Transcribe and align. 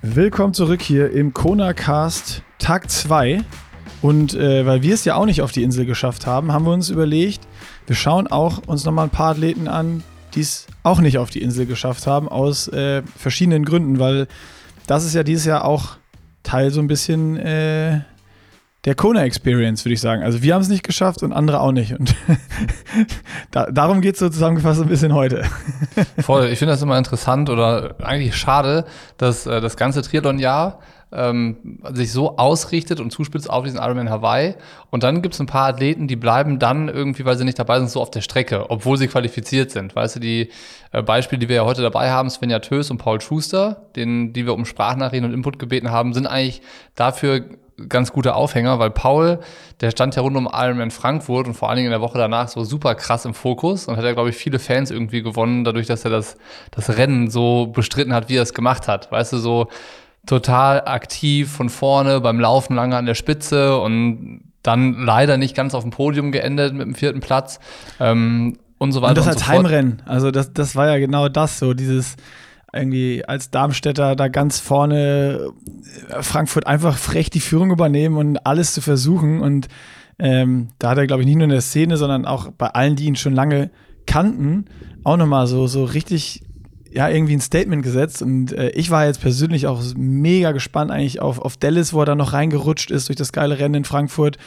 Willkommen 0.00 0.54
zurück 0.54 0.80
hier 0.80 1.10
im 1.10 1.34
Kona 1.34 1.72
Cast 1.72 2.44
Tag 2.60 2.88
2. 2.88 3.42
Und 4.00 4.32
äh, 4.32 4.64
weil 4.64 4.80
wir 4.82 4.94
es 4.94 5.04
ja 5.04 5.16
auch 5.16 5.26
nicht 5.26 5.42
auf 5.42 5.50
die 5.50 5.64
Insel 5.64 5.86
geschafft 5.86 6.24
haben, 6.24 6.52
haben 6.52 6.64
wir 6.64 6.72
uns 6.72 6.88
überlegt, 6.88 7.40
wir 7.88 7.96
schauen 7.96 8.28
auch 8.28 8.58
uns 8.68 8.84
nochmal 8.84 9.06
ein 9.06 9.10
paar 9.10 9.32
Athleten 9.32 9.66
an, 9.66 10.04
die 10.36 10.40
es 10.42 10.68
auch 10.84 11.00
nicht 11.00 11.18
auf 11.18 11.30
die 11.30 11.42
Insel 11.42 11.66
geschafft 11.66 12.06
haben, 12.06 12.28
aus 12.28 12.68
äh, 12.68 13.02
verschiedenen 13.16 13.64
Gründen, 13.64 13.98
weil 13.98 14.28
das 14.86 15.04
ist 15.04 15.14
ja 15.14 15.24
dieses 15.24 15.46
Jahr 15.46 15.64
auch 15.64 15.96
Teil 16.44 16.70
so 16.70 16.80
ein 16.80 16.86
bisschen 16.86 17.36
äh, 17.36 18.02
der 18.88 18.94
Kona 18.94 19.22
Experience, 19.22 19.84
würde 19.84 19.92
ich 19.92 20.00
sagen. 20.00 20.22
Also 20.22 20.42
wir 20.42 20.54
haben 20.54 20.62
es 20.62 20.70
nicht 20.70 20.82
geschafft 20.82 21.22
und 21.22 21.34
andere 21.34 21.60
auch 21.60 21.72
nicht. 21.72 21.92
Und 21.92 22.14
da, 23.50 23.66
darum 23.70 24.00
geht 24.00 24.14
es 24.14 24.20
so 24.20 24.30
zusammengefasst 24.30 24.80
ein 24.80 24.88
bisschen 24.88 25.12
heute. 25.12 25.44
Voll, 26.20 26.46
ich 26.46 26.58
finde 26.58 26.72
das 26.72 26.80
immer 26.80 26.96
interessant 26.96 27.50
oder 27.50 27.96
eigentlich 28.02 28.34
schade, 28.34 28.86
dass 29.18 29.46
äh, 29.46 29.60
das 29.60 29.76
ganze 29.76 30.00
Triathlon-Jahr 30.00 30.80
ähm, 31.12 31.80
sich 31.92 32.12
so 32.12 32.36
ausrichtet 32.36 33.00
und 33.00 33.10
zuspitzt 33.10 33.48
auf 33.48 33.64
diesen 33.64 33.78
Ironman 33.78 34.10
Hawaii. 34.10 34.54
Und 34.90 35.02
dann 35.02 35.22
gibt 35.22 35.34
es 35.34 35.40
ein 35.40 35.46
paar 35.46 35.68
Athleten, 35.68 36.06
die 36.06 36.16
bleiben 36.16 36.58
dann 36.58 36.88
irgendwie, 36.88 37.24
weil 37.24 37.36
sie 37.36 37.44
nicht 37.44 37.58
dabei 37.58 37.78
sind, 37.78 37.90
so 37.90 38.00
auf 38.00 38.10
der 38.10 38.20
Strecke, 38.20 38.70
obwohl 38.70 38.98
sie 38.98 39.08
qualifiziert 39.08 39.70
sind. 39.70 39.96
Weißt 39.96 40.16
du, 40.16 40.20
die 40.20 40.50
äh, 40.92 41.02
Beispiele, 41.02 41.38
die 41.38 41.48
wir 41.48 41.56
ja 41.56 41.64
heute 41.64 41.82
dabei 41.82 42.10
haben, 42.10 42.28
Svenja 42.30 42.58
Tös 42.58 42.90
und 42.90 42.98
Paul 42.98 43.20
Schuster, 43.20 43.88
den, 43.96 44.32
die 44.32 44.46
wir 44.46 44.54
um 44.54 44.64
Sprachnachrichten 44.64 45.28
und 45.28 45.34
Input 45.34 45.58
gebeten 45.58 45.90
haben, 45.90 46.12
sind 46.12 46.26
eigentlich 46.26 46.62
dafür 46.94 47.44
ganz 47.88 48.12
gute 48.12 48.34
Aufhänger, 48.34 48.78
weil 48.78 48.90
Paul, 48.90 49.38
der 49.80 49.90
stand 49.90 50.16
ja 50.16 50.22
rund 50.22 50.36
um 50.36 50.48
Ironman 50.52 50.90
Frankfurt 50.90 51.46
und 51.46 51.54
vor 51.54 51.68
allen 51.68 51.76
Dingen 51.76 51.86
in 51.86 51.92
der 51.92 52.00
Woche 52.00 52.18
danach 52.18 52.48
so 52.48 52.64
super 52.64 52.94
krass 52.96 53.24
im 53.24 53.34
Fokus 53.34 53.86
und 53.86 53.96
hat 53.96 54.04
ja, 54.04 54.12
glaube 54.12 54.30
ich, 54.30 54.36
viele 54.36 54.58
Fans 54.58 54.90
irgendwie 54.90 55.22
gewonnen, 55.22 55.64
dadurch, 55.64 55.86
dass 55.86 56.04
er 56.04 56.10
das, 56.10 56.36
das 56.72 56.96
Rennen 56.96 57.30
so 57.30 57.66
bestritten 57.66 58.12
hat, 58.12 58.28
wie 58.28 58.36
er 58.36 58.42
es 58.42 58.52
gemacht 58.52 58.88
hat. 58.88 59.12
Weißt 59.12 59.32
du, 59.32 59.38
so 59.38 59.68
total 60.28 60.82
aktiv 60.84 61.50
von 61.50 61.70
vorne, 61.70 62.20
beim 62.20 62.38
Laufen 62.38 62.76
lange 62.76 62.96
an 62.96 63.06
der 63.06 63.14
Spitze 63.14 63.78
und 63.78 64.42
dann 64.62 65.00
leider 65.00 65.38
nicht 65.38 65.56
ganz 65.56 65.74
auf 65.74 65.82
dem 65.82 65.90
Podium 65.90 66.32
geendet 66.32 66.74
mit 66.74 66.86
dem 66.86 66.94
vierten 66.94 67.20
Platz. 67.20 67.58
Ähm, 67.98 68.58
und 68.76 68.92
so 68.92 69.02
weiter. 69.02 69.10
Und 69.10 69.16
das 69.18 69.26
und 69.26 69.32
als 69.32 69.40
so 69.40 69.48
Heimrennen. 69.48 70.02
Also 70.06 70.30
das, 70.30 70.52
das 70.52 70.76
war 70.76 70.86
ja 70.86 70.98
genau 70.98 71.28
das, 71.28 71.58
so 71.58 71.74
dieses 71.74 72.16
irgendwie 72.72 73.24
als 73.26 73.50
Darmstädter 73.50 74.14
da 74.14 74.28
ganz 74.28 74.60
vorne 74.60 75.52
äh, 76.10 76.22
Frankfurt 76.22 76.66
einfach 76.66 76.98
frech 76.98 77.30
die 77.30 77.40
Führung 77.40 77.70
übernehmen 77.70 78.16
und 78.16 78.46
alles 78.46 78.74
zu 78.74 78.82
versuchen. 78.82 79.40
Und 79.40 79.68
ähm, 80.18 80.68
da 80.78 80.90
hat 80.90 80.98
er, 80.98 81.06
glaube 81.06 81.22
ich, 81.22 81.26
nicht 81.26 81.36
nur 81.36 81.44
in 81.44 81.50
der 81.50 81.62
Szene, 81.62 81.96
sondern 81.96 82.26
auch 82.26 82.50
bei 82.52 82.68
allen, 82.68 82.96
die 82.96 83.06
ihn 83.06 83.16
schon 83.16 83.34
lange 83.34 83.70
kannten, 84.06 84.66
auch 85.04 85.16
nochmal 85.16 85.46
so, 85.46 85.66
so 85.66 85.84
richtig, 85.84 86.42
ja, 86.92 87.08
irgendwie 87.08 87.34
ein 87.34 87.40
Statement 87.40 87.82
gesetzt. 87.82 88.22
Und 88.22 88.52
äh, 88.52 88.70
ich 88.70 88.90
war 88.90 89.06
jetzt 89.06 89.20
persönlich 89.20 89.66
auch 89.66 89.82
mega 89.96 90.52
gespannt 90.52 90.90
eigentlich 90.90 91.20
auf, 91.20 91.38
auf 91.38 91.56
Dallas, 91.56 91.92
wo 91.92 92.00
er 92.00 92.06
da 92.06 92.14
noch 92.14 92.32
reingerutscht 92.32 92.90
ist 92.90 93.08
durch 93.08 93.16
das 93.16 93.32
geile 93.32 93.58
Rennen 93.58 93.74
in 93.74 93.84
Frankfurt. 93.84 94.38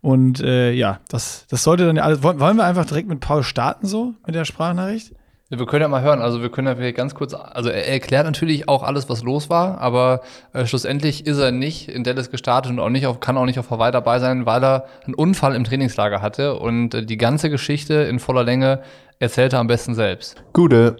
Und 0.00 0.40
äh, 0.40 0.72
ja, 0.72 1.00
das, 1.08 1.46
das 1.48 1.64
sollte 1.64 1.86
dann 1.86 1.96
ja 1.96 2.04
alles. 2.04 2.22
Wollen 2.22 2.56
wir 2.56 2.64
einfach 2.64 2.86
direkt 2.86 3.08
mit 3.08 3.20
Paul 3.20 3.42
starten, 3.42 3.86
so 3.86 4.14
mit 4.24 4.34
der 4.34 4.44
Sprachnachricht? 4.44 5.12
Wir 5.50 5.64
können 5.64 5.80
ja 5.80 5.88
mal 5.88 6.02
hören, 6.02 6.20
also 6.20 6.42
wir 6.42 6.50
können 6.50 6.66
ja 6.66 6.76
vielleicht 6.76 6.98
ganz 6.98 7.14
kurz, 7.14 7.32
also 7.32 7.70
er 7.70 7.88
erklärt 7.88 8.26
natürlich 8.26 8.68
auch 8.68 8.82
alles, 8.82 9.08
was 9.08 9.22
los 9.22 9.48
war, 9.48 9.80
aber 9.80 10.20
äh, 10.52 10.66
schlussendlich 10.66 11.26
ist 11.26 11.38
er 11.38 11.52
nicht 11.52 11.88
in 11.88 12.04
Dallas 12.04 12.30
gestartet 12.30 12.70
und 12.70 12.78
auch 12.78 12.90
nicht 12.90 13.06
auf, 13.06 13.20
kann 13.20 13.38
auch 13.38 13.46
nicht 13.46 13.58
auf 13.58 13.70
Hawaii 13.70 13.90
dabei 13.90 14.18
sein, 14.18 14.44
weil 14.44 14.62
er 14.62 14.84
einen 15.06 15.14
Unfall 15.14 15.54
im 15.54 15.64
Trainingslager 15.64 16.20
hatte 16.20 16.58
und 16.58 16.92
äh, 16.92 17.06
die 17.06 17.16
ganze 17.16 17.48
Geschichte 17.48 17.94
in 17.94 18.18
voller 18.18 18.44
Länge 18.44 18.82
erzählt 19.20 19.54
er 19.54 19.60
am 19.60 19.68
besten 19.68 19.94
selbst. 19.94 20.36
Gute, 20.52 20.96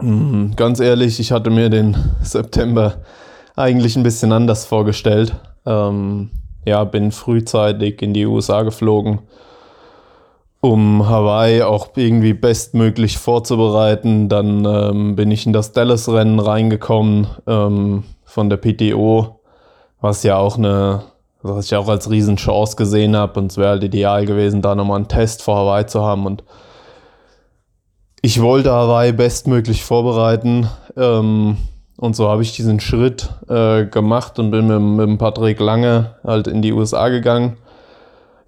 mhm, 0.00 0.52
ganz 0.56 0.80
ehrlich, 0.80 1.20
ich 1.20 1.32
hatte 1.32 1.50
mir 1.50 1.70
den 1.70 1.96
September 2.22 2.94
eigentlich 3.56 3.96
ein 3.96 4.02
bisschen 4.02 4.32
anders 4.32 4.64
vorgestellt. 4.64 5.34
Ähm, 5.66 6.30
ja, 6.64 6.84
bin 6.84 7.12
frühzeitig 7.12 8.02
in 8.02 8.14
die 8.14 8.26
USA 8.26 8.62
geflogen 8.62 9.20
um 10.60 11.08
Hawaii 11.08 11.62
auch 11.62 11.88
irgendwie 11.96 12.34
bestmöglich 12.34 13.18
vorzubereiten. 13.18 14.28
Dann 14.28 14.64
ähm, 14.64 15.16
bin 15.16 15.30
ich 15.30 15.46
in 15.46 15.52
das 15.52 15.72
Dallas-Rennen 15.72 16.38
reingekommen 16.38 17.26
ähm, 17.46 18.04
von 18.24 18.50
der 18.50 18.58
PTO, 18.58 19.40
was 20.00 20.22
ja 20.22 20.36
auch 20.36 20.58
eine, 20.58 21.02
was 21.42 21.66
ich 21.66 21.76
auch 21.76 21.88
als 21.88 22.10
Riesenchance 22.10 22.76
gesehen 22.76 23.16
habe. 23.16 23.40
Und 23.40 23.52
es 23.52 23.56
wäre 23.56 23.70
halt 23.70 23.84
ideal 23.84 24.26
gewesen, 24.26 24.60
da 24.60 24.74
nochmal 24.74 24.96
einen 24.96 25.08
Test 25.08 25.42
vor 25.42 25.56
Hawaii 25.56 25.86
zu 25.86 26.02
haben. 26.02 26.26
Und 26.26 26.44
ich 28.22 28.40
wollte 28.40 28.70
Hawaii 28.72 29.12
bestmöglich 29.12 29.84
vorbereiten. 29.84 30.68
Ähm, 30.96 31.56
und 31.96 32.16
so 32.16 32.28
habe 32.28 32.42
ich 32.42 32.56
diesen 32.56 32.80
Schritt 32.80 33.28
äh, 33.48 33.84
gemacht 33.86 34.38
und 34.38 34.50
bin 34.50 34.66
mit, 34.66 35.08
mit 35.08 35.18
Patrick 35.18 35.60
Lange 35.60 36.16
halt 36.24 36.46
in 36.46 36.62
die 36.62 36.72
USA 36.72 37.08
gegangen 37.08 37.56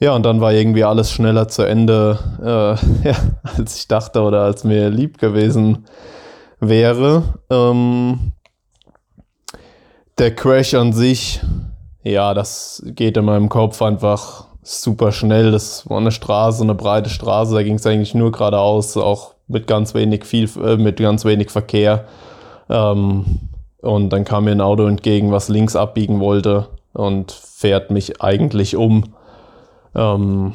ja, 0.03 0.17
und 0.17 0.27
dann 0.27 0.41
war 0.41 0.53
irgendwie 0.53 0.83
alles 0.83 1.13
schneller 1.13 1.47
zu 1.47 1.63
Ende, 1.63 2.19
äh, 2.41 3.09
ja, 3.09 3.15
als 3.57 3.77
ich 3.77 3.87
dachte 3.87 4.23
oder 4.23 4.41
als 4.41 4.65
mir 4.65 4.91
lieb 4.91 5.17
gewesen 5.17 5.87
wäre. 6.59 7.23
Ähm, 7.51 8.33
der 10.19 10.35
Crash 10.35 10.75
an 10.75 10.93
sich, 10.93 11.41
ja, 12.03 12.35
das 12.35 12.83
geht 12.85 13.17
in 13.17 13.27
meinem 13.27 13.49
Kopf 13.49 13.81
einfach 13.81 14.49
super 14.63 15.13
schnell. 15.13 15.51
Das 15.51 15.89
war 15.91 15.99
eine 15.99 16.13
Straße, 16.13 16.63
eine 16.63 16.75
breite 16.75 17.11
Straße, 17.11 17.55
da 17.55 17.63
ging 17.63 17.75
es 17.75 17.87
eigentlich 17.87 18.15
nur 18.15 18.33
geradeaus, 18.33 18.97
auch 18.97 19.35
mit 19.49 19.67
ganz 19.67 19.95
wenig 19.95 20.25
viel, 20.25 20.49
äh, 20.65 20.77
mit 20.77 20.97
ganz 20.99 21.25
wenig 21.25 21.51
Verkehr. 21.51 22.07
Ähm, 22.71 23.41
und 23.83 24.11
dann 24.11 24.25
kam 24.25 24.45
mir 24.45 24.53
ein 24.53 24.61
Auto 24.61 24.87
entgegen, 24.87 25.33
was 25.33 25.49
links 25.49 25.75
abbiegen 25.75 26.21
wollte 26.21 26.69
und 26.93 27.33
fährt 27.33 27.91
mich 27.91 28.23
eigentlich 28.23 28.77
um. 28.77 29.15
Ähm, 29.95 30.55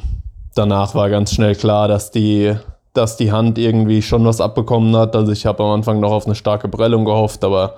danach 0.54 0.94
war 0.94 1.10
ganz 1.10 1.32
schnell 1.34 1.54
klar, 1.54 1.88
dass 1.88 2.10
die, 2.10 2.54
dass 2.94 3.18
die 3.18 3.30
Hand 3.30 3.58
irgendwie 3.58 4.00
schon 4.00 4.24
was 4.24 4.40
abbekommen 4.40 4.96
hat. 4.96 5.14
Also 5.14 5.30
ich 5.32 5.44
habe 5.44 5.62
am 5.62 5.70
Anfang 5.70 6.00
noch 6.00 6.10
auf 6.10 6.24
eine 6.24 6.34
starke 6.34 6.68
Prellung 6.68 7.04
gehofft, 7.04 7.44
aber 7.44 7.74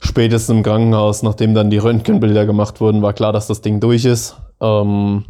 spätestens 0.00 0.56
im 0.56 0.62
Krankenhaus, 0.64 1.22
nachdem 1.22 1.54
dann 1.54 1.70
die 1.70 1.78
Röntgenbilder 1.78 2.44
gemacht 2.44 2.80
wurden, 2.80 3.00
war 3.00 3.12
klar, 3.12 3.32
dass 3.32 3.46
das 3.46 3.60
Ding 3.60 3.78
durch 3.78 4.04
ist. 4.04 4.36
Ähm, 4.60 5.24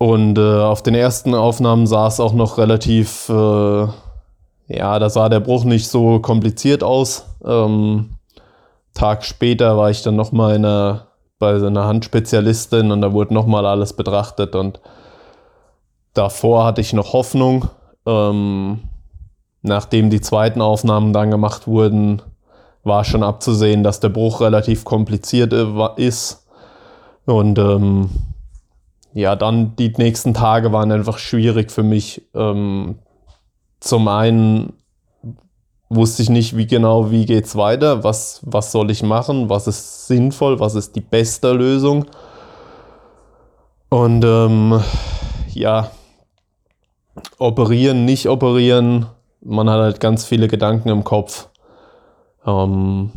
und 0.00 0.38
äh, 0.38 0.60
auf 0.62 0.82
den 0.82 0.94
ersten 0.94 1.34
Aufnahmen 1.34 1.86
sah 1.86 2.06
es 2.06 2.20
auch 2.20 2.32
noch 2.32 2.56
relativ, 2.56 3.28
äh, 3.28 3.86
ja, 4.68 4.98
da 4.98 5.10
sah 5.10 5.28
der 5.28 5.40
Bruch 5.40 5.64
nicht 5.64 5.88
so 5.88 6.20
kompliziert 6.20 6.82
aus. 6.82 7.26
Ähm, 7.44 8.16
Tag 8.94 9.26
später 9.26 9.76
war 9.76 9.90
ich 9.90 10.00
dann 10.00 10.16
nochmal 10.16 10.56
in 10.56 10.64
einer 10.64 11.08
bei 11.38 11.54
einer 11.54 11.84
Handspezialistin 11.84 12.92
und 12.92 13.02
da 13.02 13.12
wurde 13.12 13.34
nochmal 13.34 13.66
alles 13.66 13.92
betrachtet 13.92 14.54
und 14.54 14.80
davor 16.14 16.64
hatte 16.64 16.80
ich 16.80 16.94
noch 16.94 17.12
Hoffnung. 17.12 17.68
Ähm, 18.06 18.80
nachdem 19.60 20.08
die 20.08 20.22
zweiten 20.22 20.62
Aufnahmen 20.62 21.12
dann 21.12 21.30
gemacht 21.30 21.66
wurden, 21.66 22.22
war 22.84 23.04
schon 23.04 23.22
abzusehen, 23.22 23.82
dass 23.82 24.00
der 24.00 24.08
Bruch 24.08 24.40
relativ 24.40 24.84
kompliziert 24.84 25.52
ist. 25.96 26.46
Und 27.26 27.58
ähm, 27.58 28.08
ja, 29.12 29.36
dann 29.36 29.76
die 29.76 29.92
nächsten 29.96 30.34
Tage 30.34 30.72
waren 30.72 30.92
einfach 30.92 31.18
schwierig 31.18 31.70
für 31.70 31.82
mich. 31.82 32.22
Ähm, 32.34 32.98
zum 33.80 34.08
einen 34.08 34.74
wusste 35.88 36.22
ich 36.22 36.30
nicht, 36.30 36.56
wie 36.56 36.66
genau, 36.66 37.10
wie 37.10 37.26
geht's 37.26 37.56
weiter, 37.56 38.04
was, 38.04 38.40
was 38.44 38.70
soll 38.70 38.90
ich 38.90 39.02
machen, 39.02 39.48
was 39.48 39.66
ist 39.66 40.06
sinnvoll, 40.06 40.60
was 40.60 40.76
ist 40.76 40.94
die 40.94 41.00
beste 41.00 41.52
Lösung. 41.52 42.06
Und 43.88 44.24
ähm, 44.24 44.80
ja, 45.48 45.90
operieren, 47.38 48.04
nicht 48.04 48.28
operieren, 48.28 49.06
man 49.40 49.68
hat 49.68 49.80
halt 49.80 50.00
ganz 50.00 50.24
viele 50.24 50.46
Gedanken 50.46 50.90
im 50.90 51.02
Kopf. 51.02 51.48
Ähm, 52.46 53.10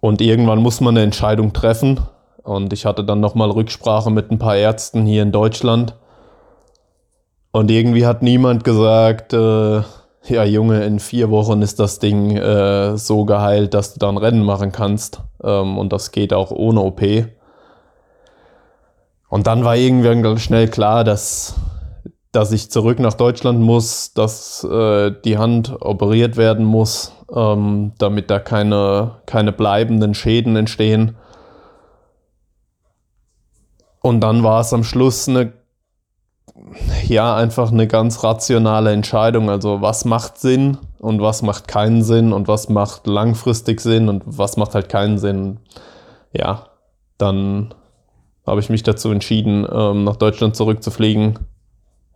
und 0.00 0.20
irgendwann 0.20 0.60
muss 0.60 0.80
man 0.80 0.96
eine 0.96 1.04
Entscheidung 1.04 1.52
treffen. 1.52 2.00
Und 2.46 2.72
ich 2.72 2.86
hatte 2.86 3.02
dann 3.02 3.18
nochmal 3.18 3.50
Rücksprache 3.50 4.10
mit 4.10 4.30
ein 4.30 4.38
paar 4.38 4.54
Ärzten 4.54 5.04
hier 5.04 5.22
in 5.22 5.32
Deutschland. 5.32 5.96
Und 7.50 7.72
irgendwie 7.72 8.06
hat 8.06 8.22
niemand 8.22 8.62
gesagt, 8.62 9.32
äh, 9.32 9.82
ja 10.28 10.44
Junge, 10.44 10.84
in 10.84 11.00
vier 11.00 11.30
Wochen 11.30 11.60
ist 11.60 11.80
das 11.80 11.98
Ding 11.98 12.36
äh, 12.36 12.96
so 12.96 13.24
geheilt, 13.24 13.74
dass 13.74 13.94
du 13.94 13.98
dann 13.98 14.16
Rennen 14.16 14.44
machen 14.44 14.70
kannst. 14.70 15.22
Ähm, 15.42 15.76
und 15.76 15.92
das 15.92 16.12
geht 16.12 16.32
auch 16.32 16.52
ohne 16.52 16.82
OP. 16.82 17.02
Und 19.28 19.48
dann 19.48 19.64
war 19.64 19.74
irgendwann 19.74 20.38
schnell 20.38 20.68
klar, 20.68 21.02
dass, 21.02 21.56
dass 22.30 22.52
ich 22.52 22.70
zurück 22.70 23.00
nach 23.00 23.14
Deutschland 23.14 23.58
muss, 23.58 24.12
dass 24.14 24.62
äh, 24.62 25.10
die 25.24 25.36
Hand 25.36 25.74
operiert 25.80 26.36
werden 26.36 26.64
muss, 26.64 27.12
ähm, 27.34 27.90
damit 27.98 28.30
da 28.30 28.38
keine, 28.38 29.16
keine 29.26 29.50
bleibenden 29.50 30.14
Schäden 30.14 30.54
entstehen. 30.54 31.16
Und 34.06 34.20
dann 34.20 34.44
war 34.44 34.60
es 34.60 34.72
am 34.72 34.84
Schluss 34.84 35.28
eine 35.28 35.52
ja, 37.08 37.34
einfach 37.34 37.72
eine 37.72 37.88
ganz 37.88 38.22
rationale 38.22 38.92
Entscheidung. 38.92 39.50
Also 39.50 39.82
was 39.82 40.04
macht 40.04 40.38
Sinn 40.38 40.78
und 41.00 41.20
was 41.20 41.42
macht 41.42 41.66
keinen 41.66 42.04
Sinn 42.04 42.32
und 42.32 42.46
was 42.46 42.68
macht 42.68 43.08
langfristig 43.08 43.80
Sinn 43.80 44.08
und 44.08 44.22
was 44.24 44.56
macht 44.56 44.76
halt 44.76 44.88
keinen 44.88 45.18
Sinn. 45.18 45.58
Ja, 46.32 46.66
dann 47.18 47.74
habe 48.46 48.60
ich 48.60 48.70
mich 48.70 48.84
dazu 48.84 49.10
entschieden, 49.10 49.66
ähm, 49.68 50.04
nach 50.04 50.14
Deutschland 50.14 50.54
zurückzufliegen. 50.54 51.40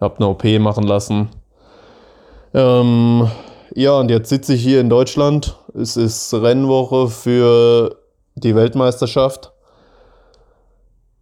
Habe 0.00 0.18
eine 0.18 0.28
OP 0.28 0.44
machen 0.60 0.84
lassen. 0.84 1.30
Ähm, 2.54 3.28
ja, 3.74 3.98
und 3.98 4.12
jetzt 4.12 4.28
sitze 4.28 4.54
ich 4.54 4.62
hier 4.62 4.80
in 4.80 4.90
Deutschland. 4.90 5.56
Es 5.74 5.96
ist 5.96 6.32
Rennwoche 6.34 7.08
für 7.08 7.96
die 8.36 8.54
Weltmeisterschaft. 8.54 9.52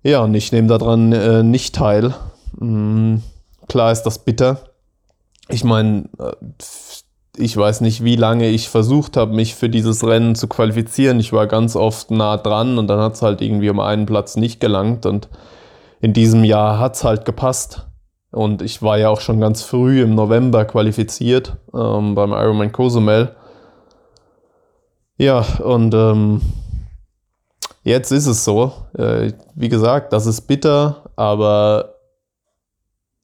Ja, 0.03 0.23
und 0.23 0.35
ich 0.35 0.53
nehme 0.53 0.69
daran 0.69 1.13
äh, 1.13 1.43
nicht 1.43 1.75
teil. 1.75 2.15
Mhm. 2.59 3.23
Klar 3.69 3.93
ist 3.93 4.03
das 4.03 4.21
bitter. 4.21 4.59
Ich 5.49 5.65
meine, 5.65 6.09
äh, 6.19 6.33
ich 7.37 7.57
weiß 7.57 7.81
nicht, 7.83 8.03
wie 8.03 8.17
lange 8.17 8.49
ich 8.49 8.69
versucht 8.69 9.17
habe, 9.17 9.35
mich 9.35 9.55
für 9.55 9.69
dieses 9.69 10.05
Rennen 10.05 10.35
zu 10.35 10.49
qualifizieren. 10.49 11.21
Ich 11.21 11.33
war 11.33 11.47
ganz 11.47 11.77
oft 11.77 12.11
nah 12.11 12.37
dran 12.37 12.79
und 12.79 12.89
dann 12.89 13.01
hat 13.01 13.15
es 13.15 13.23
halt 13.23 13.41
irgendwie 13.41 13.71
um 13.71 13.81
einen 13.81 14.07
Platz 14.07 14.37
nicht 14.37 14.61
gelangt. 14.61 15.07
Und 15.07 15.29
in 16.01 16.13
diesem 16.13 16.45
Jahr 16.45 16.79
hat 16.79 16.95
es 16.95 17.05
halt 17.05 17.25
gepasst. 17.25 17.87
Und 18.31 18.61
ich 18.61 18.83
war 18.83 18.99
ja 18.99 19.09
auch 19.09 19.21
schon 19.21 19.41
ganz 19.41 19.63
früh 19.63 20.03
im 20.03 20.15
November 20.15 20.65
qualifiziert 20.65 21.57
ähm, 21.75 22.15
beim 22.15 22.33
Ironman 22.33 22.73
Cozumel. 22.73 23.35
Ja, 25.17 25.45
und 25.65 25.95
ähm, 25.95 26.43
jetzt 27.89 28.13
ist 28.13 28.27
es 28.27 28.45
so. 28.45 28.73
Äh, 28.97 29.33
wie 29.55 29.69
gesagt, 29.69 30.13
das 30.13 30.27
ist 30.27 30.43
bitter, 30.43 31.11
aber 31.17 31.95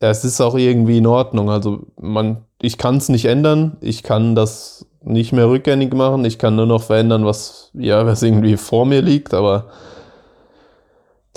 es 0.00 0.24
ist 0.24 0.40
auch 0.40 0.56
irgendwie 0.56 0.98
in 0.98 1.06
Ordnung. 1.06 1.50
Also 1.50 1.86
man, 2.00 2.44
ich 2.60 2.78
kann 2.78 2.96
es 2.96 3.08
nicht 3.08 3.26
ändern. 3.26 3.76
Ich 3.80 4.02
kann 4.02 4.34
das 4.34 4.86
nicht 5.02 5.32
mehr 5.32 5.48
rückgängig 5.48 5.94
machen. 5.94 6.24
Ich 6.24 6.38
kann 6.38 6.56
nur 6.56 6.66
noch 6.66 6.82
verändern, 6.82 7.24
was, 7.24 7.70
ja, 7.74 8.06
was 8.06 8.22
irgendwie 8.22 8.56
vor 8.56 8.86
mir 8.86 9.02
liegt. 9.02 9.34
Aber 9.34 9.66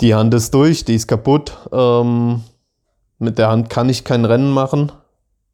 die 0.00 0.14
Hand 0.14 0.34
ist 0.34 0.54
durch, 0.54 0.84
die 0.84 0.94
ist 0.94 1.06
kaputt. 1.06 1.52
Ähm, 1.72 2.42
mit 3.18 3.38
der 3.38 3.50
Hand 3.50 3.68
kann 3.68 3.88
ich 3.88 4.04
kein 4.04 4.24
Rennen 4.24 4.50
machen. 4.50 4.92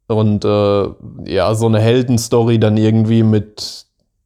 Und 0.07 0.45
äh, 0.45 0.87
ja, 1.25 1.55
so 1.55 1.65
eine 1.65 1.79
Heldenstory 1.79 2.59
dann 2.59 2.77
irgendwie 2.77 3.23
mit 3.23 3.85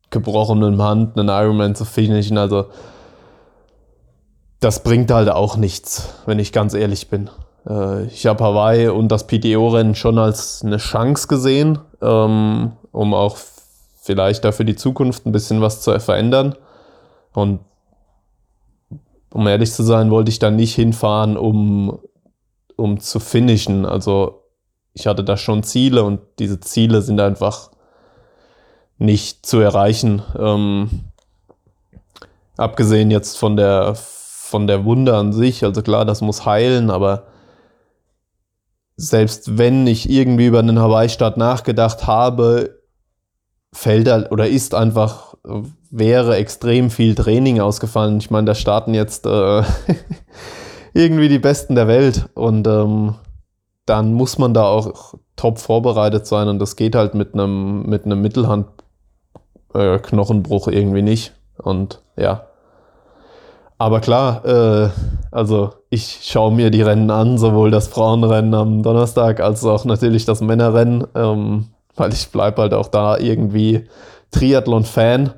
gebrochenem 0.09 0.81
Hand 0.81 1.17
einen 1.17 1.29
Ironman 1.29 1.75
zu 1.75 1.85
finishen, 1.85 2.37
also 2.37 2.65
das 4.59 4.83
bringt 4.83 5.11
halt 5.11 5.29
auch 5.29 5.57
nichts, 5.57 6.13
wenn 6.25 6.39
ich 6.39 6.51
ganz 6.51 6.73
ehrlich 6.73 7.09
bin. 7.09 7.29
Äh, 7.67 8.06
ich 8.06 8.25
habe 8.25 8.44
Hawaii 8.44 8.88
und 8.88 9.09
das 9.09 9.27
PTO-Rennen 9.27 9.95
schon 9.95 10.17
als 10.17 10.63
eine 10.63 10.77
Chance 10.77 11.27
gesehen, 11.27 11.79
ähm, 12.01 12.73
um 12.91 13.13
auch 13.13 13.38
vielleicht 14.01 14.44
dafür 14.44 14.65
die 14.65 14.75
Zukunft 14.75 15.25
ein 15.25 15.31
bisschen 15.31 15.61
was 15.61 15.81
zu 15.81 15.97
verändern. 16.00 16.56
Und 17.33 17.59
um 19.31 19.47
ehrlich 19.47 19.71
zu 19.71 19.83
sein, 19.83 20.09
wollte 20.11 20.29
ich 20.29 20.39
da 20.39 20.50
nicht 20.50 20.75
hinfahren, 20.75 21.38
um, 21.38 22.00
um 22.75 23.00
zu 23.00 23.19
finishen. 23.19 23.85
Also 23.85 24.44
ich 24.94 25.07
hatte 25.07 25.23
da 25.23 25.38
schon 25.38 25.63
Ziele 25.63 26.03
und 26.03 26.19
diese 26.39 26.59
Ziele 26.59 27.01
sind 27.01 27.21
einfach 27.21 27.69
nicht 28.97 29.45
zu 29.45 29.59
erreichen. 29.59 30.23
Ähm, 30.38 30.89
abgesehen 32.57 33.11
jetzt 33.11 33.38
von 33.38 33.56
der, 33.56 33.95
von 34.49 34.65
der 34.65 34.83
Wunde 34.83 35.15
an 35.15 35.31
sich, 35.31 35.63
also 35.63 35.83
klar, 35.83 36.05
das 36.05 36.21
muss 36.21 36.43
heilen, 36.43 36.89
aber 36.89 37.27
selbst 38.97 39.59
wenn 39.59 39.85
ich 39.85 40.09
irgendwie 40.09 40.47
über 40.47 40.57
einen 40.57 40.79
Hawaii-Start 40.79 41.37
nachgedacht 41.37 42.07
habe, 42.07 42.79
fällt 43.71 44.09
halt 44.09 44.31
oder 44.31 44.47
ist 44.47 44.73
einfach, 44.73 45.35
wäre 45.91 46.37
extrem 46.37 46.89
viel 46.89 47.13
Training 47.13 47.61
ausgefallen. 47.61 48.17
Ich 48.17 48.31
meine, 48.31 48.45
da 48.45 48.55
starten 48.55 48.95
jetzt 48.95 49.27
äh, 49.27 49.61
irgendwie 50.93 51.29
die 51.29 51.37
Besten 51.37 51.75
der 51.75 51.87
Welt 51.87 52.27
und 52.33 52.67
ähm, 52.67 53.13
dann 53.85 54.13
muss 54.13 54.39
man 54.39 54.55
da 54.55 54.63
auch 54.63 55.13
top 55.35 55.59
vorbereitet 55.59 56.25
sein 56.25 56.47
und 56.47 56.57
das 56.57 56.75
geht 56.75 56.95
halt 56.95 57.13
mit 57.13 57.35
einem 57.35 57.83
mit 57.83 58.05
einem 58.05 58.23
Mittelhandknochenbruch 58.23 60.69
äh, 60.69 60.75
irgendwie 60.75 61.03
nicht. 61.03 61.33
Und 61.57 62.01
ja, 62.17 62.48
aber 63.79 64.01
klar, 64.01 64.45
äh, 64.45 64.89
also 65.31 65.71
ich 65.89 66.19
schaue 66.23 66.51
mir 66.51 66.69
die 66.69 66.81
Rennen 66.81 67.09
an, 67.09 67.37
sowohl 67.37 67.71
das 67.71 67.87
Frauenrennen 67.87 68.53
am 68.53 68.83
Donnerstag 68.83 69.39
als 69.39 69.63
auch 69.63 69.85
natürlich 69.85 70.25
das 70.25 70.41
Männerrennen, 70.41 71.07
ähm, 71.15 71.69
weil 71.95 72.13
ich 72.13 72.29
bleibe 72.29 72.61
halt 72.61 72.73
auch 72.73 72.89
da 72.89 73.17
irgendwie 73.17 73.87
Triathlon-Fan 74.31 75.33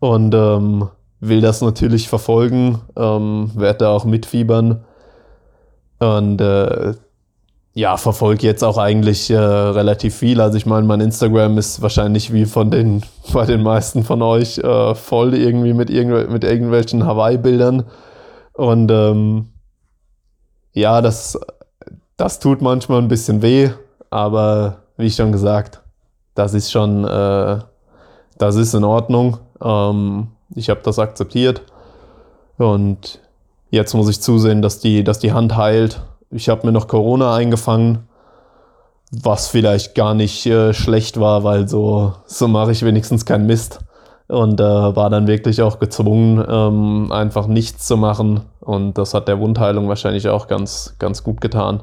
und 0.00 0.34
ähm, 0.34 0.88
will 1.20 1.40
das 1.40 1.62
natürlich 1.62 2.08
verfolgen, 2.08 2.82
ähm, 2.94 3.50
werde 3.54 3.78
da 3.78 3.90
auch 3.90 4.04
mitfiebern. 4.04 4.84
Und 5.98 6.40
äh, 6.40 6.94
ja, 7.74 7.96
verfolge 7.96 8.46
jetzt 8.46 8.62
auch 8.62 8.76
eigentlich 8.76 9.30
äh, 9.30 9.36
relativ 9.36 10.16
viel. 10.16 10.40
Also 10.40 10.58
ich 10.58 10.66
meine, 10.66 10.86
mein 10.86 11.00
Instagram 11.00 11.56
ist 11.56 11.80
wahrscheinlich 11.80 12.32
wie 12.32 12.44
von 12.44 12.70
den, 12.70 13.02
bei 13.32 13.46
den 13.46 13.62
meisten 13.62 14.04
von 14.04 14.20
euch 14.22 14.58
äh, 14.58 14.94
voll 14.94 15.34
irgendwie 15.34 15.72
mit, 15.72 15.88
irgendw 15.88 16.30
mit 16.30 16.44
irgendwelchen 16.44 17.06
Hawaii-Bildern. 17.06 17.84
Und 18.52 18.90
ähm, 18.90 19.48
ja, 20.72 21.00
das, 21.00 21.38
das 22.16 22.40
tut 22.40 22.60
manchmal 22.60 22.98
ein 22.98 23.08
bisschen 23.08 23.40
weh, 23.40 23.70
aber 24.10 24.82
wie 24.98 25.10
schon 25.10 25.32
gesagt, 25.32 25.80
das 26.34 26.52
ist 26.52 26.70
schon, 26.70 27.04
äh, 27.04 27.58
das 28.36 28.56
ist 28.56 28.74
in 28.74 28.84
Ordnung. 28.84 29.38
Ähm, 29.62 30.28
ich 30.54 30.68
habe 30.68 30.80
das 30.82 30.98
akzeptiert 30.98 31.62
und 32.58 33.18
jetzt 33.70 33.94
muss 33.94 34.10
ich 34.10 34.20
zusehen, 34.20 34.60
dass 34.60 34.78
die, 34.78 35.02
dass 35.04 35.18
die 35.18 35.32
Hand 35.32 35.56
heilt 35.56 36.02
ich 36.32 36.48
habe 36.48 36.66
mir 36.66 36.72
noch 36.72 36.88
Corona 36.88 37.34
eingefangen, 37.34 38.08
was 39.10 39.48
vielleicht 39.48 39.94
gar 39.94 40.14
nicht 40.14 40.46
äh, 40.46 40.72
schlecht 40.72 41.20
war, 41.20 41.44
weil 41.44 41.68
so, 41.68 42.14
so 42.24 42.48
mache 42.48 42.72
ich 42.72 42.84
wenigstens 42.84 43.26
keinen 43.26 43.46
Mist. 43.46 43.80
Und 44.28 44.60
äh, 44.60 44.64
war 44.64 45.10
dann 45.10 45.26
wirklich 45.26 45.60
auch 45.60 45.78
gezwungen, 45.78 46.42
ähm, 46.48 47.12
einfach 47.12 47.46
nichts 47.46 47.86
zu 47.86 47.98
machen. 47.98 48.40
Und 48.60 48.96
das 48.96 49.12
hat 49.12 49.28
der 49.28 49.38
Wundheilung 49.40 49.88
wahrscheinlich 49.88 50.28
auch 50.28 50.48
ganz, 50.48 50.96
ganz 50.98 51.22
gut 51.22 51.42
getan. 51.42 51.82